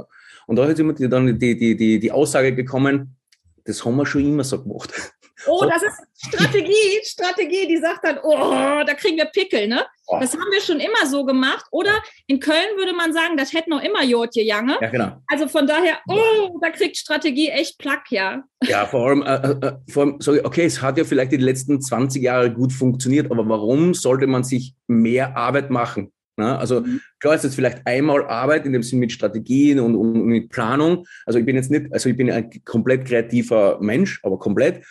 und 0.48 0.56
da 0.58 0.66
ist 0.66 0.80
immer 0.80 0.94
die, 0.94 1.10
dann 1.10 1.40
die, 1.40 1.58
die, 1.58 1.76
die, 1.76 2.00
die 2.00 2.12
Aussage 2.12 2.54
gekommen, 2.54 3.16
das 3.64 3.84
haben 3.84 3.96
wir 3.96 4.06
schon 4.06 4.26
immer 4.26 4.44
so 4.44 4.62
gemacht. 4.62 4.94
Oh, 5.48 5.66
das 5.66 5.84
ist 5.84 6.28
Strategie, 6.28 7.00
Strategie, 7.04 7.68
die 7.68 7.78
sagt 7.78 8.04
dann, 8.04 8.20
oh, 8.24 8.84
da 8.86 8.94
kriegen 8.94 9.18
wir 9.18 9.26
Pickel, 9.26 9.68
ne? 9.68 9.86
Das 10.20 10.34
haben 10.34 10.52
wir 10.52 10.62
schon 10.62 10.80
immer 10.80 11.06
so 11.08 11.26
gemacht. 11.26 11.66
Oder 11.72 11.92
in 12.28 12.40
Köln 12.40 12.78
würde 12.78 12.94
man 12.94 13.12
sagen, 13.12 13.38
das 13.38 13.54
hätte 13.54 13.70
noch 13.70 13.84
immer 13.84 14.04
Jotje 14.04 14.44
Jange. 14.44 14.78
Ja, 14.82 14.90
genau. 14.90 15.22
Also 15.28 15.48
von 15.48 15.68
daher, 15.68 16.00
oh, 16.08 16.58
da 16.62 16.70
kriegt 16.70 16.98
Strategie 16.98 17.50
echt 17.50 17.78
Plack, 17.80 18.12
ja. 18.12 18.44
Ja, 18.64 18.86
vor 18.86 19.08
allem, 19.08 19.24
äh, 19.24 19.36
äh, 19.36 19.68
äh 19.68 19.74
vor 19.90 20.04
allem 20.04 20.16
sorry, 20.20 20.42
okay, 20.44 20.66
es 20.66 20.82
hat 20.82 20.98
ja 20.98 21.04
vielleicht 21.04 21.32
die 21.32 21.38
letzten 21.38 21.82
20 21.82 22.22
Jahre 22.22 22.52
gut 22.52 22.72
funktioniert, 22.72 23.32
aber 23.32 23.48
warum 23.50 23.94
sollte 23.94 24.28
man 24.28 24.44
sich 24.44 24.76
mehr 24.88 25.36
Arbeit 25.36 25.70
machen? 25.70 26.12
Na, 26.38 26.58
also 26.58 26.82
mhm. 26.82 27.00
klar 27.20 27.36
ist 27.36 27.46
es 27.46 27.56
vielleicht 27.56 27.88
einmal 27.88 28.26
Arbeit 28.26 28.66
in 28.66 28.74
dem 28.74 28.84
Sinne 28.84 29.02
mit 29.02 29.14
Strategien 29.14 29.80
und, 29.80 29.96
und, 29.96 30.26
mit 30.26 30.50
Planung. 30.50 31.06
Also 31.26 31.40
ich 31.40 31.46
bin 31.46 31.56
jetzt 31.56 31.72
nicht, 31.72 31.94
also 31.94 32.10
ich 32.10 32.18
bin 32.18 32.30
ein 32.30 32.50
komplett 32.66 33.06
kreativer 33.06 33.80
Mensch, 33.80 34.20
aber 34.22 34.38
komplett 34.38 34.84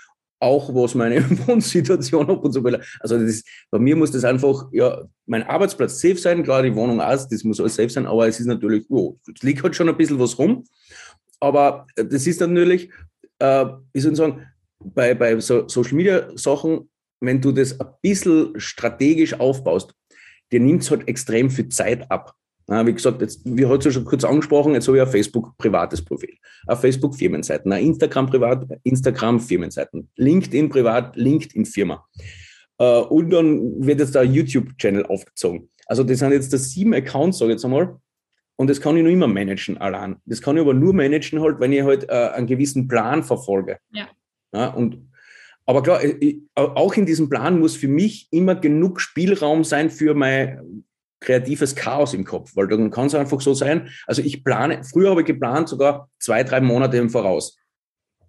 auch 0.44 0.74
was 0.74 0.94
meine 0.94 1.24
Wohnsituation 1.46 2.28
ab 2.30 2.44
und 2.44 2.64
weiter. 2.64 2.80
Also 3.00 3.18
das 3.18 3.42
bei 3.70 3.78
mir 3.78 3.96
muss 3.96 4.10
das 4.10 4.24
einfach, 4.24 4.68
ja, 4.72 5.02
mein 5.26 5.42
Arbeitsplatz 5.42 6.00
safe 6.00 6.18
sein, 6.18 6.42
klar, 6.42 6.62
die 6.62 6.74
Wohnung 6.74 7.00
auch, 7.00 7.28
das 7.28 7.44
muss 7.44 7.60
alles 7.60 7.74
safe 7.74 7.88
sein, 7.88 8.06
aber 8.06 8.28
es 8.28 8.38
ist 8.38 8.46
natürlich, 8.46 8.84
oh, 8.90 9.16
es 9.34 9.42
liegt 9.42 9.62
halt 9.62 9.74
schon 9.74 9.88
ein 9.88 9.96
bisschen 9.96 10.20
was 10.20 10.38
rum. 10.38 10.64
Aber 11.40 11.86
das 11.96 12.26
ist 12.26 12.40
natürlich, 12.40 12.90
äh, 13.38 13.66
wie 13.92 14.00
soll 14.00 14.14
sagen, 14.14 14.46
bei, 14.78 15.14
bei 15.14 15.40
so 15.40 15.66
Social 15.68 15.94
Media 15.94 16.28
Sachen, 16.36 16.90
wenn 17.20 17.40
du 17.40 17.52
das 17.52 17.80
ein 17.80 17.88
bisschen 18.02 18.58
strategisch 18.60 19.34
aufbaust, 19.40 19.94
dir 20.52 20.60
nimmt 20.60 20.82
es 20.82 20.90
halt 20.90 21.08
extrem 21.08 21.50
viel 21.50 21.68
Zeit 21.68 22.10
ab. 22.10 22.34
Ja, 22.68 22.86
wie 22.86 22.94
gesagt, 22.94 23.20
jetzt, 23.20 23.42
wie 23.44 23.66
heute 23.66 23.92
schon 23.92 24.04
kurz 24.04 24.24
angesprochen, 24.24 24.72
jetzt 24.72 24.88
habe 24.88 24.96
ich 24.96 25.02
ein 25.02 25.10
Facebook 25.10 25.56
privates 25.58 26.02
Profil, 26.02 26.34
ein 26.66 26.76
Facebook 26.76 27.14
Firmenseiten, 27.14 27.70
ein 27.72 27.84
Instagram 27.84 28.26
privat, 28.26 28.66
Instagram 28.84 29.38
Firmenseiten, 29.38 30.08
LinkedIn 30.16 30.70
privat, 30.70 31.14
LinkedIn 31.14 31.66
Firma. 31.66 32.06
Äh, 32.78 33.00
und 33.00 33.30
dann 33.30 33.84
wird 33.84 34.00
jetzt 34.00 34.14
da 34.14 34.20
ein 34.20 34.32
YouTube-Channel 34.32 35.06
aufgezogen. 35.06 35.68
Also 35.86 36.04
das 36.04 36.18
sind 36.18 36.32
jetzt 36.32 36.52
das 36.52 36.70
sieben 36.70 36.94
Accounts, 36.94 37.38
sage 37.38 37.50
ich 37.50 37.56
jetzt 37.56 37.64
einmal. 37.64 37.96
Und 38.56 38.70
das 38.70 38.80
kann 38.80 38.96
ich 38.96 39.02
nur 39.02 39.12
immer 39.12 39.26
managen 39.26 39.78
allein. 39.78 40.16
Das 40.24 40.40
kann 40.40 40.56
ich 40.56 40.62
aber 40.62 40.74
nur 40.74 40.94
managen 40.94 41.40
halt, 41.40 41.60
wenn 41.60 41.72
ich 41.72 41.82
halt 41.82 42.08
äh, 42.08 42.30
einen 42.34 42.46
gewissen 42.46 42.88
Plan 42.88 43.22
verfolge. 43.24 43.78
Ja. 43.92 44.08
ja 44.54 44.68
und 44.68 45.10
aber 45.66 45.82
klar, 45.82 46.04
ich, 46.04 46.42
auch 46.54 46.94
in 46.94 47.06
diesem 47.06 47.28
Plan 47.28 47.58
muss 47.58 47.74
für 47.74 47.88
mich 47.88 48.28
immer 48.30 48.54
genug 48.54 49.00
Spielraum 49.00 49.64
sein 49.64 49.90
für 49.90 50.14
mein 50.14 50.84
kreatives 51.24 51.74
Chaos 51.74 52.14
im 52.14 52.24
Kopf, 52.24 52.52
weil 52.54 52.68
dann 52.68 52.90
kann 52.90 53.06
es 53.06 53.14
einfach 53.14 53.40
so 53.40 53.54
sein. 53.54 53.88
Also 54.06 54.22
ich 54.22 54.44
plane, 54.44 54.82
früher 54.84 55.10
habe 55.10 55.22
ich 55.22 55.26
geplant 55.26 55.68
sogar 55.68 56.08
zwei, 56.18 56.44
drei 56.44 56.60
Monate 56.60 56.96
im 56.98 57.10
Voraus. 57.10 57.56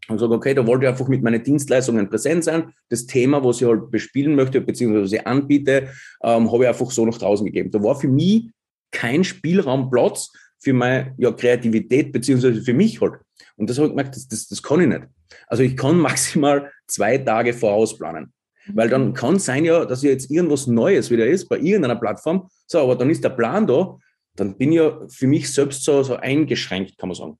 Und 0.07 0.19
sage, 0.19 0.33
okay, 0.33 0.53
da 0.53 0.65
wollte 0.67 0.85
ich 0.85 0.89
einfach 0.89 1.07
mit 1.07 1.23
meinen 1.23 1.43
Dienstleistungen 1.43 2.09
präsent 2.09 2.43
sein. 2.43 2.71
Das 2.89 3.07
Thema, 3.07 3.43
was 3.43 3.59
ich 3.59 3.67
halt 3.67 3.89
bespielen 3.89 4.35
möchte, 4.35 4.61
beziehungsweise 4.61 5.05
was 5.05 5.11
ich 5.11 5.25
anbiete, 5.25 5.89
ähm, 6.23 6.51
habe 6.51 6.63
ich 6.63 6.69
einfach 6.69 6.91
so 6.91 7.05
nach 7.05 7.17
draußen 7.17 7.45
gegeben. 7.45 7.71
Da 7.71 7.81
war 7.81 7.99
für 7.99 8.07
mich 8.07 8.51
kein 8.91 9.23
Spielraum 9.23 9.89
Platz 9.89 10.31
für 10.59 10.73
meine 10.73 11.13
ja, 11.17 11.31
Kreativität, 11.31 12.11
beziehungsweise 12.11 12.61
für 12.61 12.73
mich 12.73 13.01
halt. 13.01 13.13
Und 13.57 13.69
das 13.69 13.77
habe 13.77 13.87
ich 13.87 13.91
gemerkt, 13.93 14.15
das, 14.15 14.27
das, 14.27 14.47
das 14.47 14.61
kann 14.61 14.81
ich 14.81 14.87
nicht. 14.87 15.07
Also 15.47 15.63
ich 15.63 15.75
kann 15.75 15.97
maximal 16.09 16.71
zwei 16.87 17.17
Tage 17.17 17.53
vorausplanen. 17.53 18.31
Weil 18.73 18.89
dann 18.89 19.13
kann 19.13 19.39
sein 19.39 19.65
ja, 19.65 19.85
dass 19.85 20.01
ja 20.01 20.09
jetzt 20.09 20.31
irgendwas 20.31 20.67
Neues 20.67 21.11
wieder 21.11 21.25
ist 21.25 21.47
bei 21.47 21.57
irgendeiner 21.57 21.95
Plattform. 21.95 22.49
So, 22.67 22.79
aber 22.79 22.95
dann 22.95 23.09
ist 23.09 23.23
der 23.23 23.29
Plan 23.29 23.67
da. 23.67 23.97
Dann 24.35 24.57
bin 24.57 24.71
ich 24.71 24.77
ja 24.77 24.99
für 25.07 25.27
mich 25.27 25.51
selbst 25.51 25.83
so, 25.83 26.03
so 26.03 26.17
eingeschränkt, 26.17 26.97
kann 26.97 27.09
man 27.09 27.15
sagen. 27.15 27.37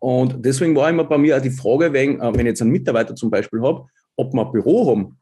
Und 0.00 0.44
deswegen 0.44 0.74
war 0.74 0.88
immer 0.88 1.04
bei 1.04 1.18
mir 1.18 1.36
auch 1.36 1.42
die 1.42 1.50
Frage, 1.50 1.92
wenn, 1.92 2.20
äh, 2.20 2.32
wenn 2.34 2.40
ich 2.40 2.52
jetzt 2.52 2.62
einen 2.62 2.70
Mitarbeiter 2.70 3.14
zum 3.14 3.30
Beispiel 3.30 3.60
habe, 3.60 3.86
ob 4.16 4.32
wir 4.32 4.46
ein 4.46 4.52
Büro 4.52 4.90
haben. 4.90 5.18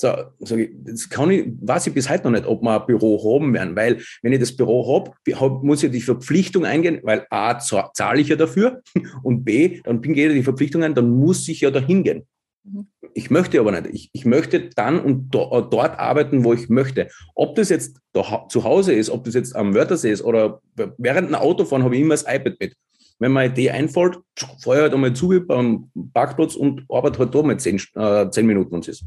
So, 0.00 0.12
sag 0.38 0.58
ich, 0.60 0.70
das 0.84 1.08
kann 1.08 1.28
ich, 1.32 1.48
weiß 1.60 1.88
ich 1.88 1.94
bis 1.94 2.08
heute 2.08 2.24
noch 2.24 2.30
nicht, 2.30 2.46
ob 2.46 2.62
wir 2.62 2.80
ein 2.80 2.86
Büro 2.86 3.34
haben 3.34 3.52
werden, 3.52 3.74
weil 3.74 4.00
wenn 4.22 4.32
ich 4.32 4.38
das 4.38 4.54
Büro 4.54 4.94
habe, 4.94 5.12
hab, 5.34 5.64
muss 5.64 5.82
ich 5.82 5.90
die 5.90 6.00
Verpflichtung 6.00 6.64
eingehen, 6.64 7.00
weil 7.02 7.26
A, 7.30 7.58
zahle 7.58 8.20
ich 8.20 8.28
ja 8.28 8.36
dafür 8.36 8.80
und 9.24 9.44
B, 9.44 9.80
dann 9.82 10.00
bin 10.00 10.14
ich 10.14 10.32
die 10.32 10.42
Verpflichtung 10.44 10.84
ein, 10.84 10.94
dann 10.94 11.10
muss 11.10 11.48
ich 11.48 11.62
ja 11.62 11.72
dahin 11.72 12.04
gehen. 12.04 12.22
Mhm. 12.62 12.86
Ich 13.18 13.30
möchte 13.30 13.58
aber 13.58 13.72
nicht. 13.72 13.92
Ich, 13.92 14.10
ich 14.12 14.24
möchte 14.24 14.70
dann 14.76 15.00
und 15.00 15.30
do, 15.30 15.50
äh, 15.50 15.68
dort 15.68 15.98
arbeiten, 15.98 16.44
wo 16.44 16.52
ich 16.54 16.68
möchte. 16.68 17.08
Ob 17.34 17.56
das 17.56 17.68
jetzt 17.68 17.98
da, 18.12 18.46
zu 18.48 18.62
Hause 18.62 18.92
ist, 18.92 19.10
ob 19.10 19.24
das 19.24 19.34
jetzt 19.34 19.56
am 19.56 19.74
Wörthersee 19.74 20.12
ist 20.12 20.22
oder 20.22 20.60
während 20.98 21.30
dem 21.30 21.34
Autofahren 21.34 21.82
habe 21.82 21.96
ich 21.96 22.02
immer 22.02 22.14
das 22.14 22.22
iPad 22.28 22.54
mit. 22.60 22.76
Wenn 23.18 23.32
mir 23.32 23.40
eine 23.40 23.50
Idee 23.50 23.70
einfällt, 23.70 24.20
fahre 24.62 24.76
ich 24.76 24.82
halt 24.82 24.94
einmal 24.94 25.14
zu 25.14 25.30
beim 25.44 25.90
Parkplatz 26.14 26.54
und 26.54 26.84
arbeite 26.88 27.18
halt 27.18 27.34
da 27.34 27.42
mal 27.42 27.58
zehn, 27.58 27.82
äh, 27.96 28.30
zehn 28.30 28.46
Minuten 28.46 28.72
und 28.72 28.86
ist. 28.86 29.04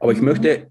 Aber 0.00 0.12
ich 0.12 0.20
mhm. 0.20 0.24
möchte, 0.24 0.68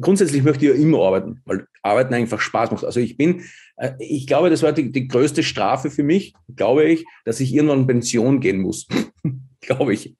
grundsätzlich 0.00 0.42
möchte 0.42 0.64
ich 0.64 0.74
ja 0.74 0.82
immer 0.82 1.00
arbeiten, 1.02 1.42
weil 1.44 1.66
Arbeiten 1.82 2.14
einfach 2.14 2.40
Spaß 2.40 2.70
macht. 2.70 2.86
Also 2.86 3.00
ich 3.00 3.18
bin, 3.18 3.42
äh, 3.76 3.92
ich 3.98 4.26
glaube, 4.26 4.48
das 4.48 4.62
war 4.62 4.72
die, 4.72 4.90
die 4.90 5.08
größte 5.08 5.42
Strafe 5.42 5.90
für 5.90 6.02
mich, 6.02 6.32
glaube 6.56 6.84
ich, 6.84 7.04
dass 7.26 7.40
ich 7.40 7.52
irgendwann 7.52 7.80
in 7.80 7.86
Pension 7.86 8.40
gehen 8.40 8.62
muss. 8.62 8.88
glaube 9.60 9.92
ich. 9.92 10.16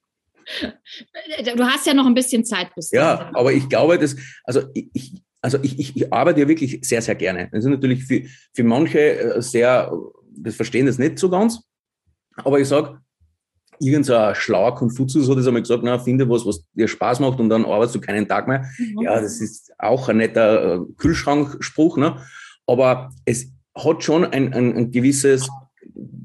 Du 1.57 1.64
hast 1.64 1.87
ja 1.87 1.94
noch 1.94 2.07
ein 2.07 2.14
bisschen 2.14 2.44
Zeit 2.44 2.74
bis 2.74 2.90
Ja, 2.90 3.16
dann. 3.16 3.35
aber 3.35 3.52
ich 3.52 3.68
glaube, 3.68 3.98
dass, 3.98 4.16
also 4.44 4.62
ich, 4.74 5.22
also 5.40 5.59
ich, 5.62 5.78
ich, 5.78 5.96
ich 5.96 6.12
arbeite 6.12 6.40
ja 6.40 6.48
wirklich 6.48 6.80
sehr, 6.83 7.02
sehr 7.02 7.14
gerne. 7.14 7.48
Das 7.52 7.64
ist 7.64 7.70
natürlich 7.70 8.04
für, 8.04 8.22
für 8.54 8.64
manche 8.64 9.18
äh, 9.18 9.42
sehr, 9.42 9.92
das 10.37 10.54
verstehen 10.57 10.87
das 10.87 10.98
nicht 10.98 11.18
so 11.18 11.28
ganz. 11.28 11.61
Aber 12.37 12.59
ich 12.59 12.68
sage, 12.68 12.98
irgendein 13.80 14.35
schlauer 14.35 14.74
Konfuzius 14.74 15.28
hat 15.28 15.38
das 15.38 15.46
einmal 15.46 15.62
gesagt, 15.62 15.83
na, 15.85 15.98
finde 15.98 16.28
was, 16.28 16.46
was 16.46 16.64
dir 16.72 16.88
Spaß 16.88 17.20
macht 17.20 17.40
und 17.40 17.48
dann 17.48 17.64
arbeitest 17.64 17.96
du 17.96 18.00
keinen 18.00 18.28
Tag 18.28 18.48
mehr. 18.48 18.64
Mhm. 18.78 19.02
Ja, 19.02 19.20
das 19.20 19.40
ist 19.40 19.72
auch 19.78 20.09
ein 20.09 20.18
netter 20.18 20.76
äh, 20.76 20.80
Kühlschrankspruch, 20.96 21.96
ne? 21.96 22.16
Aber 22.66 23.11
es 23.24 23.52
hat 23.76 24.02
schon 24.02 24.24
ein, 24.24 24.52
ein, 24.54 24.76
ein 24.76 24.90
gewisses, 24.90 25.48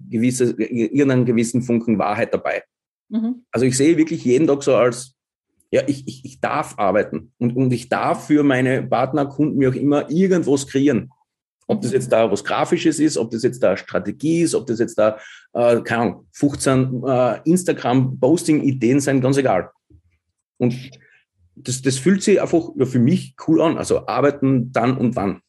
gewisses, 0.10 0.54
irgendeinen 0.58 1.26
gewissen 1.26 1.62
Funken 1.62 2.00
Wahrheit 2.00 2.34
dabei. 2.34 2.64
Mhm. 3.10 3.44
Also 3.52 3.66
ich 3.66 3.76
sehe 3.76 3.98
wirklich 3.98 4.24
jeden 4.24 4.48
Tag 4.48 4.64
so 4.64 4.76
als, 4.76 5.16
ja, 5.72 5.82
ich, 5.88 6.08
ich, 6.08 6.26
ich 6.26 6.40
darf 6.40 6.78
arbeiten 6.78 7.32
und, 7.38 7.56
und 7.56 7.72
ich 7.72 7.90
darf 7.90 8.28
für 8.28 8.44
meine 8.44 8.84
Partner, 8.84 9.26
Kunden, 9.26 9.60
wie 9.60 9.68
auch 9.68 9.76
immer, 9.76 10.10
irgendwas 10.10 10.68
kreieren. 10.68 11.12
Ob 11.68 11.82
das 11.82 11.92
jetzt 11.92 12.12
da 12.12 12.32
was 12.32 12.44
Grafisches 12.44 12.98
ist, 13.00 13.16
ob 13.18 13.30
das 13.30 13.44
jetzt 13.44 13.62
da 13.62 13.78
Strategie 13.78 14.42
ist, 14.42 14.56
ob 14.56 14.66
das 14.66 14.80
jetzt 14.80 14.98
da, 14.98 15.20
äh, 15.54 15.82
keine 15.82 16.02
Ahnung, 16.02 16.28
15 16.32 17.04
äh, 17.06 17.42
Instagram-Posting-Ideen 17.44 19.00
sind, 19.00 19.22
ganz 19.22 19.38
egal. 19.38 19.70
Und 20.58 20.76
das, 21.56 21.84
das 21.84 21.98
fühlt 21.98 22.24
sich 22.24 22.42
einfach 22.42 22.70
ja, 22.76 22.86
für 22.86 22.98
mich 22.98 23.36
cool 23.48 23.62
an. 23.62 23.78
Also 23.78 24.08
arbeiten 24.08 24.72
dann 24.72 24.98
und 24.98 25.16
wann. 25.16 25.42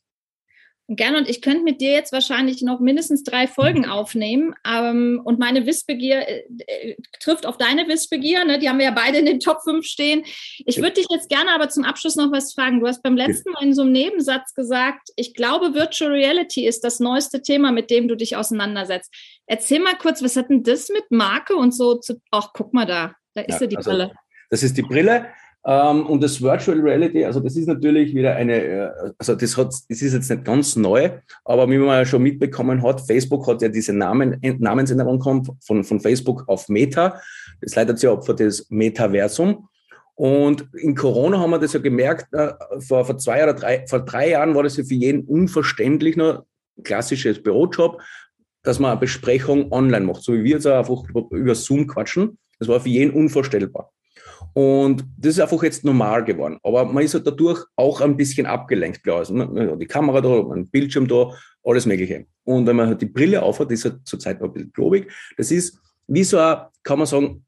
Gerne 0.92 1.18
und 1.18 1.28
ich 1.28 1.40
könnte 1.40 1.62
mit 1.62 1.80
dir 1.80 1.92
jetzt 1.92 2.12
wahrscheinlich 2.12 2.62
noch 2.62 2.80
mindestens 2.80 3.22
drei 3.22 3.46
Folgen 3.46 3.86
aufnehmen. 3.86 4.56
Ähm, 4.66 5.20
und 5.24 5.38
meine 5.38 5.64
Wissbegier 5.64 6.26
äh, 6.26 6.42
äh, 6.66 6.96
trifft 7.20 7.46
auf 7.46 7.58
deine 7.58 7.86
Wissbegier. 7.86 8.44
Ne? 8.44 8.58
Die 8.58 8.68
haben 8.68 8.78
wir 8.78 8.86
ja 8.86 8.90
beide 8.90 9.18
in 9.18 9.26
den 9.26 9.38
Top 9.38 9.58
5 9.62 9.86
stehen. 9.86 10.24
Ich 10.66 10.78
würde 10.78 10.94
dich 10.94 11.06
jetzt 11.08 11.28
gerne 11.28 11.52
aber 11.52 11.68
zum 11.68 11.84
Abschluss 11.84 12.16
noch 12.16 12.32
was 12.32 12.54
fragen. 12.54 12.80
Du 12.80 12.88
hast 12.88 13.04
beim 13.04 13.16
letzten 13.16 13.52
Mal 13.52 13.62
in 13.62 13.72
so 13.72 13.82
einem 13.82 13.92
Nebensatz 13.92 14.52
gesagt, 14.52 15.10
ich 15.14 15.34
glaube, 15.34 15.74
Virtual 15.74 16.10
Reality 16.10 16.66
ist 16.66 16.82
das 16.82 16.98
neueste 16.98 17.40
Thema, 17.40 17.70
mit 17.70 17.88
dem 17.88 18.08
du 18.08 18.16
dich 18.16 18.34
auseinandersetzt. 18.34 19.14
Erzähl 19.46 19.78
mal 19.78 19.96
kurz, 19.96 20.24
was 20.24 20.34
hat 20.34 20.50
denn 20.50 20.64
das 20.64 20.88
mit 20.88 21.04
Marke 21.10 21.54
und 21.54 21.72
so 21.72 22.00
zu. 22.00 22.20
Ach, 22.32 22.48
guck 22.52 22.74
mal 22.74 22.86
da. 22.86 23.14
Da 23.34 23.42
ist 23.42 23.54
ja, 23.54 23.60
ja 23.60 23.66
die 23.68 23.76
also, 23.76 23.90
Brille. 23.90 24.12
Das 24.50 24.64
ist 24.64 24.76
die 24.76 24.82
Brille. 24.82 25.28
Ähm, 25.66 26.06
und 26.06 26.22
das 26.22 26.40
Virtual 26.40 26.80
Reality, 26.80 27.24
also 27.24 27.40
das 27.40 27.54
ist 27.54 27.66
natürlich 27.66 28.14
wieder 28.14 28.34
eine, 28.34 28.64
äh, 28.64 28.90
also 29.18 29.34
das 29.34 29.56
hat, 29.58 29.66
das 29.66 30.02
ist 30.02 30.14
jetzt 30.14 30.30
nicht 30.30 30.44
ganz 30.44 30.74
neu, 30.74 31.10
aber 31.44 31.68
wie 31.68 31.76
man 31.76 31.98
ja 31.98 32.06
schon 32.06 32.22
mitbekommen 32.22 32.82
hat, 32.82 33.02
Facebook 33.02 33.46
hat 33.46 33.60
ja 33.60 33.68
diese 33.68 33.92
Namen, 33.92 34.40
Namensänderung 34.58 35.22
von, 35.22 35.84
von 35.84 36.00
Facebook 36.00 36.48
auf 36.48 36.68
Meta. 36.68 37.20
Das 37.60 37.74
leitet 37.74 37.98
sich 37.98 38.08
ab 38.08 38.24
für 38.24 38.34
das 38.34 38.66
Metaversum. 38.70 39.68
Und 40.14 40.66
in 40.74 40.94
Corona 40.94 41.38
haben 41.38 41.50
wir 41.50 41.58
das 41.58 41.74
ja 41.74 41.80
gemerkt, 41.80 42.32
äh, 42.32 42.52
vor, 42.80 43.04
vor 43.04 43.18
zwei 43.18 43.42
oder 43.42 43.54
drei, 43.54 43.86
vor 43.86 44.00
drei 44.00 44.30
Jahren 44.30 44.54
war 44.54 44.62
das 44.62 44.76
ja 44.78 44.84
für 44.84 44.94
jeden 44.94 45.24
unverständlich, 45.24 46.16
nur 46.16 46.46
klassisches 46.84 47.42
Bürojob, 47.42 48.00
dass 48.62 48.78
man 48.78 48.92
eine 48.92 49.00
Besprechung 49.00 49.72
online 49.72 50.06
macht, 50.06 50.22
so 50.22 50.32
wie 50.32 50.44
wir 50.44 50.52
jetzt 50.52 50.66
einfach 50.66 51.04
über 51.30 51.54
Zoom 51.54 51.86
quatschen. 51.86 52.38
Das 52.58 52.68
war 52.68 52.80
für 52.80 52.88
jeden 52.88 53.12
unvorstellbar. 53.12 53.90
Und 54.52 55.04
das 55.16 55.34
ist 55.34 55.40
einfach 55.40 55.62
jetzt 55.62 55.84
normal 55.84 56.24
geworden. 56.24 56.58
Aber 56.62 56.84
man 56.84 57.04
ist 57.04 57.14
halt 57.14 57.26
dadurch 57.26 57.64
auch 57.76 58.00
ein 58.00 58.16
bisschen 58.16 58.46
abgelenkt, 58.46 59.02
klar. 59.02 59.18
Also 59.18 59.34
man 59.34 59.70
hat 59.70 59.80
die 59.80 59.86
Kamera 59.86 60.20
da, 60.20 60.40
ein 60.52 60.68
Bildschirm 60.68 61.06
da, 61.06 61.30
alles 61.62 61.86
Mögliche. 61.86 62.26
Und 62.44 62.66
wenn 62.66 62.76
man 62.76 62.88
halt 62.88 63.00
die 63.00 63.06
Brille 63.06 63.42
aufhat, 63.42 63.70
ist 63.70 63.84
halt 63.84 64.00
zurzeit 64.04 64.42
ein 64.42 64.52
bisschen 64.52 64.72
globig. 64.72 65.10
Das 65.36 65.50
ist 65.50 65.78
wie 66.08 66.24
so 66.24 66.38
ein, 66.38 66.62
kann 66.82 66.98
man 66.98 67.06
sagen, 67.06 67.44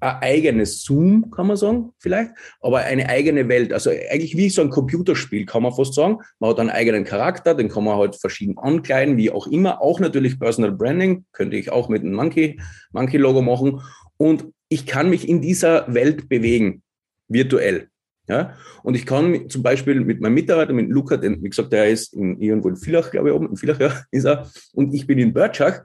ein 0.00 0.18
eigenes 0.20 0.82
Zoom, 0.82 1.30
kann 1.30 1.46
man 1.46 1.56
sagen, 1.56 1.92
vielleicht, 1.98 2.32
aber 2.60 2.78
eine 2.80 3.08
eigene 3.08 3.48
Welt. 3.48 3.72
Also 3.72 3.90
eigentlich 3.90 4.36
wie 4.36 4.50
so 4.50 4.60
ein 4.60 4.68
Computerspiel, 4.68 5.46
kann 5.46 5.62
man 5.62 5.72
fast 5.72 5.94
sagen. 5.94 6.18
Man 6.40 6.50
hat 6.50 6.60
einen 6.60 6.70
eigenen 6.70 7.04
Charakter, 7.04 7.54
den 7.54 7.70
kann 7.70 7.84
man 7.84 7.96
halt 7.96 8.16
verschieden 8.16 8.58
ankleiden, 8.58 9.16
wie 9.16 9.30
auch 9.30 9.46
immer. 9.46 9.80
Auch 9.80 10.00
natürlich 10.00 10.38
Personal 10.38 10.72
Branding, 10.72 11.24
könnte 11.32 11.56
ich 11.56 11.72
auch 11.72 11.88
mit 11.88 12.02
einem 12.02 12.14
Monkey, 12.14 12.60
Monkey-Logo 12.92 13.40
machen. 13.40 13.80
Und 14.18 14.52
ich 14.68 14.86
kann 14.86 15.10
mich 15.10 15.28
in 15.28 15.40
dieser 15.40 15.92
Welt 15.92 16.28
bewegen. 16.28 16.82
virtuell. 17.28 17.88
Ja? 18.28 18.54
Und 18.82 18.94
ich 18.94 19.06
kann 19.06 19.48
zum 19.48 19.62
Beispiel 19.62 20.00
mit 20.00 20.20
meinem 20.20 20.34
Mitarbeiter, 20.34 20.72
mit 20.72 20.88
Luca, 20.88 21.16
den, 21.16 21.42
wie 21.42 21.48
gesagt, 21.48 21.72
der 21.72 21.88
ist 21.88 22.14
in, 22.14 22.40
irgendwo 22.40 22.68
in 22.68 22.76
Villach, 22.76 23.10
glaube 23.10 23.28
ich, 23.28 23.34
oben, 23.34 23.50
in 23.50 23.56
Villach 23.56 23.80
ja, 23.80 23.92
ist 24.10 24.24
er, 24.24 24.50
und 24.72 24.94
ich 24.94 25.06
bin 25.06 25.18
in 25.18 25.32
Börtschach. 25.32 25.80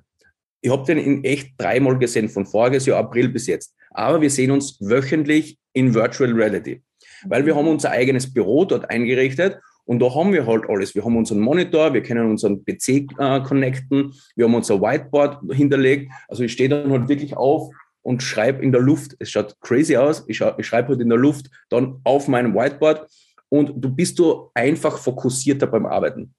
Ich 0.62 0.72
habe 0.72 0.86
den 0.86 0.98
in 0.98 1.24
echt 1.24 1.54
dreimal 1.58 1.98
gesehen, 1.98 2.28
von 2.28 2.46
voriges 2.46 2.86
Jahr 2.86 3.00
April 3.00 3.30
bis 3.30 3.48
jetzt. 3.48 3.74
Aber 3.92 4.22
wir 4.22 4.30
sehen 4.30 4.52
uns 4.52 4.78
wöchentlich 4.82 5.58
in 5.74 5.94
Virtual 5.94 6.32
Reality, 6.32 6.82
weil 7.26 7.46
wir 7.46 7.56
haben 7.56 7.68
unser 7.68 7.92
eigenes 7.92 8.32
Büro 8.34 8.66
dort 8.66 8.90
eingerichtet 8.90 9.60
und 9.86 10.00
da 10.00 10.14
haben 10.14 10.34
wir 10.34 10.46
halt 10.46 10.70
alles. 10.70 10.94
Wir 10.94 11.04
haben 11.04 11.18
unseren 11.18 11.40
Monitor, 11.40 11.94
wir 11.94 12.04
können 12.04 12.30
unseren 12.30 12.64
PC 12.64 13.12
äh, 13.18 13.42
connecten, 13.42 14.14
wir 14.36 14.46
haben 14.46 14.54
unser 14.54 14.80
Whiteboard 14.80 15.40
hinterlegt. 15.52 16.12
Also 16.28 16.44
ich 16.44 16.52
stehe 16.52 16.70
dann 16.70 16.92
halt 16.92 17.10
wirklich 17.10 17.36
auf 17.36 17.72
und 18.02 18.24
schreibe 18.24 18.64
in 18.64 18.72
der 18.72 18.82
Luft. 18.82 19.16
Es 19.20 19.30
schaut 19.32 19.60
crazy 19.62 19.98
aus. 19.98 20.24
Ich, 20.28 20.42
ich 20.58 20.68
schreibe 20.68 20.90
halt 20.90 21.02
in 21.02 21.10
der 21.10 21.18
Luft 21.18 21.50
dann 21.70 22.00
auf 22.04 22.28
meinem 22.28 22.54
Whiteboard 22.54 23.10
und 23.50 23.74
du 23.76 23.90
bist 23.90 24.20
du 24.20 24.50
einfach 24.54 24.98
fokussierter 24.98 25.68
beim 25.68 25.86
Arbeiten. 25.86 26.34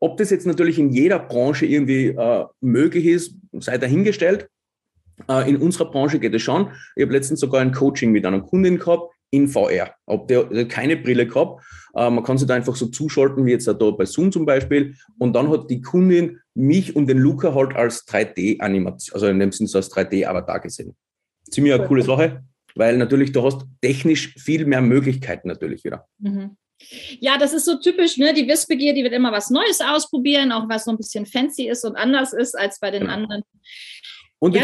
Ob 0.00 0.16
das 0.18 0.30
jetzt 0.30 0.46
natürlich 0.46 0.78
in 0.78 0.90
jeder 0.90 1.18
Branche 1.18 1.66
irgendwie 1.66 2.08
äh, 2.08 2.44
möglich 2.60 3.06
ist, 3.06 3.36
sei 3.52 3.78
dahingestellt. 3.78 4.48
Äh, 5.28 5.48
in 5.48 5.56
unserer 5.56 5.90
Branche 5.90 6.18
geht 6.18 6.34
es 6.34 6.42
schon. 6.42 6.72
Ich 6.96 7.02
habe 7.02 7.12
letztens 7.12 7.40
sogar 7.40 7.60
ein 7.60 7.72
Coaching 7.72 8.12
mit 8.12 8.26
einer 8.26 8.42
Kundin 8.42 8.78
gehabt 8.78 9.13
in 9.34 9.48
VR. 9.48 9.94
Ob 10.06 10.28
der, 10.28 10.44
der 10.44 10.68
keine 10.68 10.96
Brille 10.96 11.26
gehabt. 11.26 11.62
Äh, 11.94 12.10
man 12.10 12.22
kann 12.22 12.38
sich 12.38 12.46
da 12.46 12.54
einfach 12.54 12.76
so 12.76 12.86
zuschalten, 12.86 13.44
wie 13.44 13.50
jetzt 13.50 13.66
da 13.66 13.72
bei 13.72 14.04
Zoom 14.04 14.30
zum 14.30 14.46
Beispiel. 14.46 14.94
Und 15.18 15.34
dann 15.34 15.50
hat 15.50 15.70
die 15.70 15.80
Kundin 15.80 16.40
mich 16.54 16.94
und 16.94 17.06
den 17.08 17.18
Luca 17.18 17.54
halt 17.54 17.74
als 17.74 18.06
3D-Animation, 18.06 19.14
also 19.14 19.26
in 19.26 19.38
dem 19.38 19.52
Sinne 19.52 19.68
so 19.68 19.78
als 19.78 19.90
3D-Avatar 19.92 20.60
gesehen. 20.60 20.94
Ziemlich 21.50 21.74
eine 21.74 21.86
coole 21.86 22.02
Sache, 22.02 22.44
weil 22.74 22.96
natürlich 22.96 23.32
du 23.32 23.42
hast 23.42 23.66
technisch 23.80 24.34
viel 24.38 24.64
mehr 24.66 24.80
Möglichkeiten 24.80 25.48
natürlich 25.48 25.84
wieder. 25.84 26.06
Mhm. 26.18 26.56
Ja, 27.20 27.38
das 27.38 27.52
ist 27.52 27.64
so 27.64 27.78
typisch, 27.78 28.18
ne? 28.18 28.34
Die 28.34 28.46
Wissbegier, 28.46 28.94
die 28.94 29.02
wird 29.02 29.14
immer 29.14 29.32
was 29.32 29.50
Neues 29.50 29.80
ausprobieren, 29.80 30.52
auch 30.52 30.68
was 30.68 30.84
so 30.84 30.90
ein 30.90 30.96
bisschen 30.96 31.24
fancy 31.24 31.68
ist 31.68 31.84
und 31.84 31.96
anders 31.96 32.32
ist 32.32 32.58
als 32.58 32.78
bei 32.80 32.90
den 32.90 33.02
genau. 33.02 33.14
anderen. 33.14 33.42
Und 34.38 34.54
wie, 34.54 34.58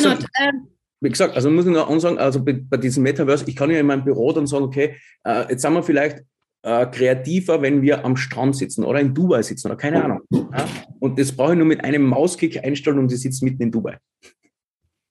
wie 1.00 1.08
gesagt, 1.08 1.34
also 1.34 1.50
muss 1.50 1.66
ich 1.66 1.72
noch 1.72 1.88
ansagen, 1.88 2.18
also 2.18 2.44
bei, 2.44 2.52
bei, 2.52 2.76
diesem 2.76 3.02
Metaverse, 3.02 3.44
ich 3.48 3.56
kann 3.56 3.70
ja 3.70 3.78
in 3.78 3.86
meinem 3.86 4.04
Büro 4.04 4.32
dann 4.32 4.46
sagen, 4.46 4.64
okay, 4.64 4.96
äh, 5.24 5.50
jetzt 5.50 5.62
sind 5.62 5.72
wir 5.72 5.82
vielleicht 5.82 6.18
äh, 6.62 6.86
kreativer, 6.86 7.62
wenn 7.62 7.80
wir 7.82 8.04
am 8.04 8.16
Strand 8.16 8.56
sitzen 8.56 8.84
oder 8.84 9.00
in 9.00 9.14
Dubai 9.14 9.42
sitzen 9.42 9.68
oder 9.68 9.76
keine 9.76 10.04
Ahnung. 10.04 10.20
Ja? 10.30 10.68
Und 10.98 11.18
das 11.18 11.32
brauche 11.32 11.52
ich 11.52 11.58
nur 11.58 11.66
mit 11.66 11.82
einem 11.82 12.02
Mausklick 12.02 12.62
einstellen 12.62 12.98
und 12.98 13.10
die 13.10 13.16
sitzen 13.16 13.46
mitten 13.46 13.62
in 13.62 13.72
Dubai. 13.72 13.96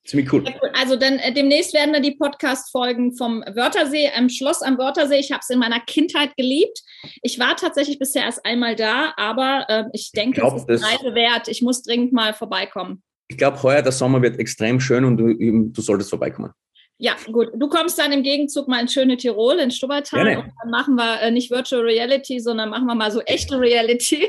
Ziemlich 0.05 0.31
cool. 0.33 0.43
Also 0.73 0.95
dann 0.95 1.19
äh, 1.19 1.33
demnächst 1.33 1.73
werden 1.73 1.93
dann 1.93 2.01
die 2.01 2.15
Podcast-Folgen 2.15 3.13
vom 3.15 3.41
Wörthersee, 3.41 4.09
im 4.17 4.29
Schloss 4.29 4.61
am 4.61 4.77
Wörthersee. 4.77 5.19
Ich 5.19 5.31
habe 5.31 5.41
es 5.41 5.49
in 5.49 5.59
meiner 5.59 5.79
Kindheit 5.79 6.35
geliebt. 6.35 6.81
Ich 7.21 7.37
war 7.39 7.55
tatsächlich 7.55 7.99
bisher 7.99 8.23
erst 8.23 8.43
einmal 8.45 8.75
da, 8.75 9.13
aber 9.17 9.65
äh, 9.67 9.83
ich 9.93 10.11
denke, 10.11 10.41
es 10.41 10.63
ist 10.63 10.83
Reise 10.83 11.13
wert. 11.13 11.47
Ich 11.47 11.61
muss 11.61 11.83
dringend 11.83 12.13
mal 12.13 12.33
vorbeikommen. 12.33 13.03
Ich 13.29 13.37
glaube, 13.37 13.61
heuer 13.63 13.81
der 13.81 13.91
Sommer 13.91 14.21
wird 14.21 14.39
extrem 14.39 14.79
schön 14.79 15.05
und 15.05 15.17
du, 15.17 15.33
du 15.33 15.81
solltest 15.81 16.09
vorbeikommen. 16.09 16.51
Ja, 17.01 17.15
gut. 17.31 17.49
Du 17.55 17.69
kommst 17.69 17.97
dann 17.97 18.11
im 18.11 18.23
Gegenzug 18.23 18.67
mal 18.67 18.81
in 18.81 18.89
schöne 18.89 19.15
Tirol, 19.15 19.59
in 19.59 19.71
Stubbertal. 19.71 20.25
Gerne. 20.25 20.41
Und 20.41 20.51
dann 20.61 20.69
machen 20.69 20.95
wir 20.95 21.21
äh, 21.21 21.31
nicht 21.31 21.49
Virtual 21.49 21.81
Reality, 21.81 22.41
sondern 22.41 22.69
machen 22.69 22.87
wir 22.87 22.95
mal 22.95 23.09
so 23.09 23.21
echte 23.21 23.57
Reality. 23.57 24.27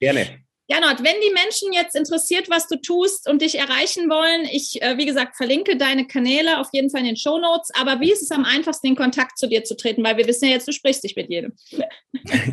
Gerne. 0.00 0.26
Janot, 0.68 0.98
wenn 0.98 1.14
die 1.22 1.32
Menschen 1.32 1.72
jetzt 1.72 1.94
interessiert, 1.94 2.50
was 2.50 2.66
du 2.66 2.76
tust 2.80 3.28
und 3.28 3.40
dich 3.40 3.56
erreichen 3.56 4.10
wollen, 4.10 4.48
ich, 4.50 4.82
äh, 4.82 4.98
wie 4.98 5.06
gesagt, 5.06 5.36
verlinke 5.36 5.76
deine 5.76 6.08
Kanäle 6.08 6.58
auf 6.58 6.68
jeden 6.72 6.90
Fall 6.90 7.02
in 7.02 7.06
den 7.06 7.16
Show 7.16 7.38
Notes. 7.38 7.70
Aber 7.80 8.00
wie 8.00 8.10
ist 8.10 8.22
es 8.22 8.32
am 8.32 8.44
einfachsten, 8.44 8.88
in 8.88 8.96
Kontakt 8.96 9.38
zu 9.38 9.46
dir 9.48 9.62
zu 9.62 9.76
treten? 9.76 10.02
Weil 10.02 10.16
wir 10.16 10.26
wissen 10.26 10.46
ja 10.46 10.52
jetzt, 10.52 10.66
du 10.66 10.72
sprichst 10.72 11.04
dich 11.04 11.14
mit 11.14 11.30
jedem. 11.30 11.52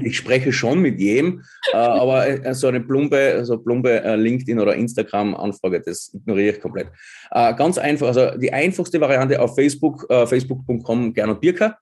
Ich 0.03 0.17
spreche 0.17 0.53
schon 0.53 0.79
mit 0.79 0.99
jedem, 0.99 1.43
äh, 1.71 1.77
aber 1.77 2.27
äh, 2.27 2.53
so 2.53 2.67
eine 2.67 2.81
plumpe, 2.81 3.43
so 3.45 3.57
plumpe 3.57 4.01
LinkedIn- 4.15 4.59
oder 4.59 4.75
Instagram-Anfrage, 4.75 5.81
das 5.81 6.13
ignoriere 6.13 6.55
ich 6.55 6.61
komplett. 6.61 6.89
Ganz 7.31 7.77
einfach, 7.77 8.07
also 8.07 8.37
die 8.37 8.53
einfachste 8.53 9.01
Variante 9.01 9.41
auf 9.41 9.55
Facebook, 9.55 10.05
facebook.com 10.09 11.13
Gernot 11.13 11.41
Birker. 11.41 11.77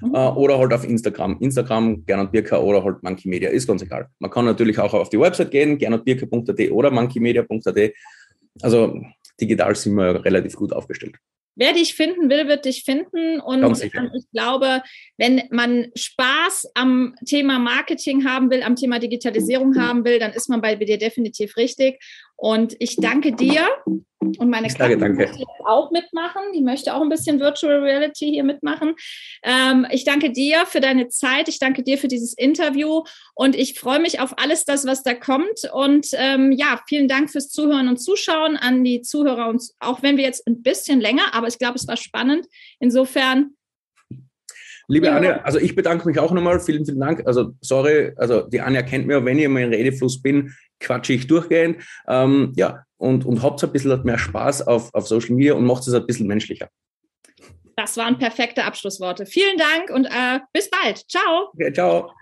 Mhm. 0.00 0.14
Äh, 0.14 0.28
oder 0.28 0.58
halt 0.58 0.72
auf 0.72 0.84
Instagram. 0.84 1.38
Instagram, 1.40 2.04
Gernot 2.04 2.32
Birker 2.32 2.62
oder 2.62 2.84
halt 2.84 3.02
Monkey 3.02 3.28
Media, 3.28 3.50
ist 3.50 3.66
ganz 3.66 3.82
egal. 3.82 4.08
Man 4.18 4.30
kann 4.30 4.44
natürlich 4.44 4.78
auch 4.78 4.94
auf 4.94 5.10
die 5.10 5.20
Website 5.20 5.50
gehen, 5.50 5.78
gernotbirker.at 5.78 6.70
oder 6.70 6.90
monkeymedia.at. 6.90 7.92
Also 8.60 9.00
digital 9.40 9.74
sind 9.74 9.94
wir 9.94 10.24
relativ 10.24 10.56
gut 10.56 10.72
aufgestellt. 10.72 11.16
Wer 11.54 11.74
dich 11.74 11.94
finden 11.94 12.30
will, 12.30 12.48
wird 12.48 12.64
dich 12.64 12.82
finden. 12.82 13.38
Und 13.38 13.82
ich 13.82 13.92
glaube, 14.32 14.82
wenn 15.18 15.42
man 15.50 15.88
Spaß 15.94 16.70
am 16.74 17.14
Thema 17.26 17.58
Marketing 17.58 18.24
haben 18.24 18.50
will, 18.50 18.62
am 18.62 18.74
Thema 18.74 18.98
Digitalisierung 18.98 19.76
haben 19.78 20.04
will, 20.04 20.18
dann 20.18 20.32
ist 20.32 20.48
man 20.48 20.62
bei 20.62 20.76
dir 20.76 20.96
definitiv 20.96 21.58
richtig. 21.58 22.02
Und 22.36 22.74
ich 22.78 22.96
danke 22.96 23.32
dir. 23.32 23.68
Und 24.22 24.48
meine 24.48 24.68
Katrin 24.68 25.16
möchte 25.16 25.44
auch 25.64 25.90
mitmachen. 25.90 26.42
Die 26.54 26.62
möchte 26.62 26.94
auch 26.94 27.02
ein 27.02 27.08
bisschen 27.08 27.40
Virtual 27.40 27.80
Reality 27.80 28.30
hier 28.30 28.44
mitmachen. 28.44 28.94
Ähm, 29.42 29.86
ich 29.90 30.04
danke 30.04 30.30
dir 30.30 30.64
für 30.66 30.80
deine 30.80 31.08
Zeit. 31.08 31.48
Ich 31.48 31.58
danke 31.58 31.82
dir 31.82 31.98
für 31.98 32.08
dieses 32.08 32.32
Interview. 32.34 33.02
Und 33.34 33.56
ich 33.56 33.78
freue 33.78 34.00
mich 34.00 34.20
auf 34.20 34.38
alles 34.38 34.64
das, 34.64 34.86
was 34.86 35.02
da 35.02 35.14
kommt. 35.14 35.70
Und 35.72 36.08
ähm, 36.14 36.52
ja, 36.52 36.80
vielen 36.88 37.08
Dank 37.08 37.30
fürs 37.30 37.48
Zuhören 37.48 37.88
und 37.88 37.98
Zuschauen 37.98 38.56
an 38.56 38.84
die 38.84 39.02
Zuhörer. 39.02 39.48
Und 39.48 39.62
auch 39.80 40.02
wenn 40.02 40.16
wir 40.16 40.24
jetzt 40.24 40.46
ein 40.46 40.62
bisschen 40.62 41.00
länger, 41.00 41.34
aber 41.34 41.48
ich 41.48 41.58
glaube, 41.58 41.76
es 41.76 41.88
war 41.88 41.96
spannend. 41.96 42.46
Insofern 42.78 43.54
Liebe 44.88 45.06
ja. 45.06 45.16
Anja, 45.16 45.40
also 45.42 45.58
ich 45.58 45.74
bedanke 45.74 46.06
mich 46.06 46.18
auch 46.18 46.32
nochmal. 46.32 46.60
Vielen, 46.60 46.84
vielen 46.84 47.00
Dank. 47.00 47.26
Also 47.26 47.54
sorry, 47.60 48.12
also 48.16 48.42
die 48.42 48.60
Anja 48.60 48.82
kennt 48.82 49.06
mir, 49.06 49.24
wenn 49.24 49.38
ich 49.38 49.48
mal 49.48 49.62
in 49.62 49.72
Redefluss 49.72 50.20
bin, 50.20 50.52
quatsche 50.80 51.12
ich 51.12 51.26
durchgehend. 51.26 51.82
Ähm, 52.08 52.52
ja, 52.56 52.84
und, 53.02 53.26
und 53.26 53.42
habt 53.42 53.62
ein 53.64 53.72
bisschen 53.72 54.00
mehr 54.04 54.16
Spaß 54.16 54.68
auf, 54.68 54.94
auf 54.94 55.08
Social 55.08 55.34
Media 55.34 55.54
und 55.54 55.66
macht 55.66 55.86
es 55.86 55.92
ein 55.92 56.06
bisschen 56.06 56.28
menschlicher. 56.28 56.68
Das 57.76 57.96
waren 57.96 58.16
perfekte 58.16 58.64
Abschlussworte. 58.64 59.26
Vielen 59.26 59.58
Dank 59.58 59.90
und 59.90 60.06
äh, 60.06 60.38
bis 60.52 60.70
bald. 60.70 60.98
Ciao. 61.10 61.48
Okay, 61.52 61.72
ciao. 61.72 62.12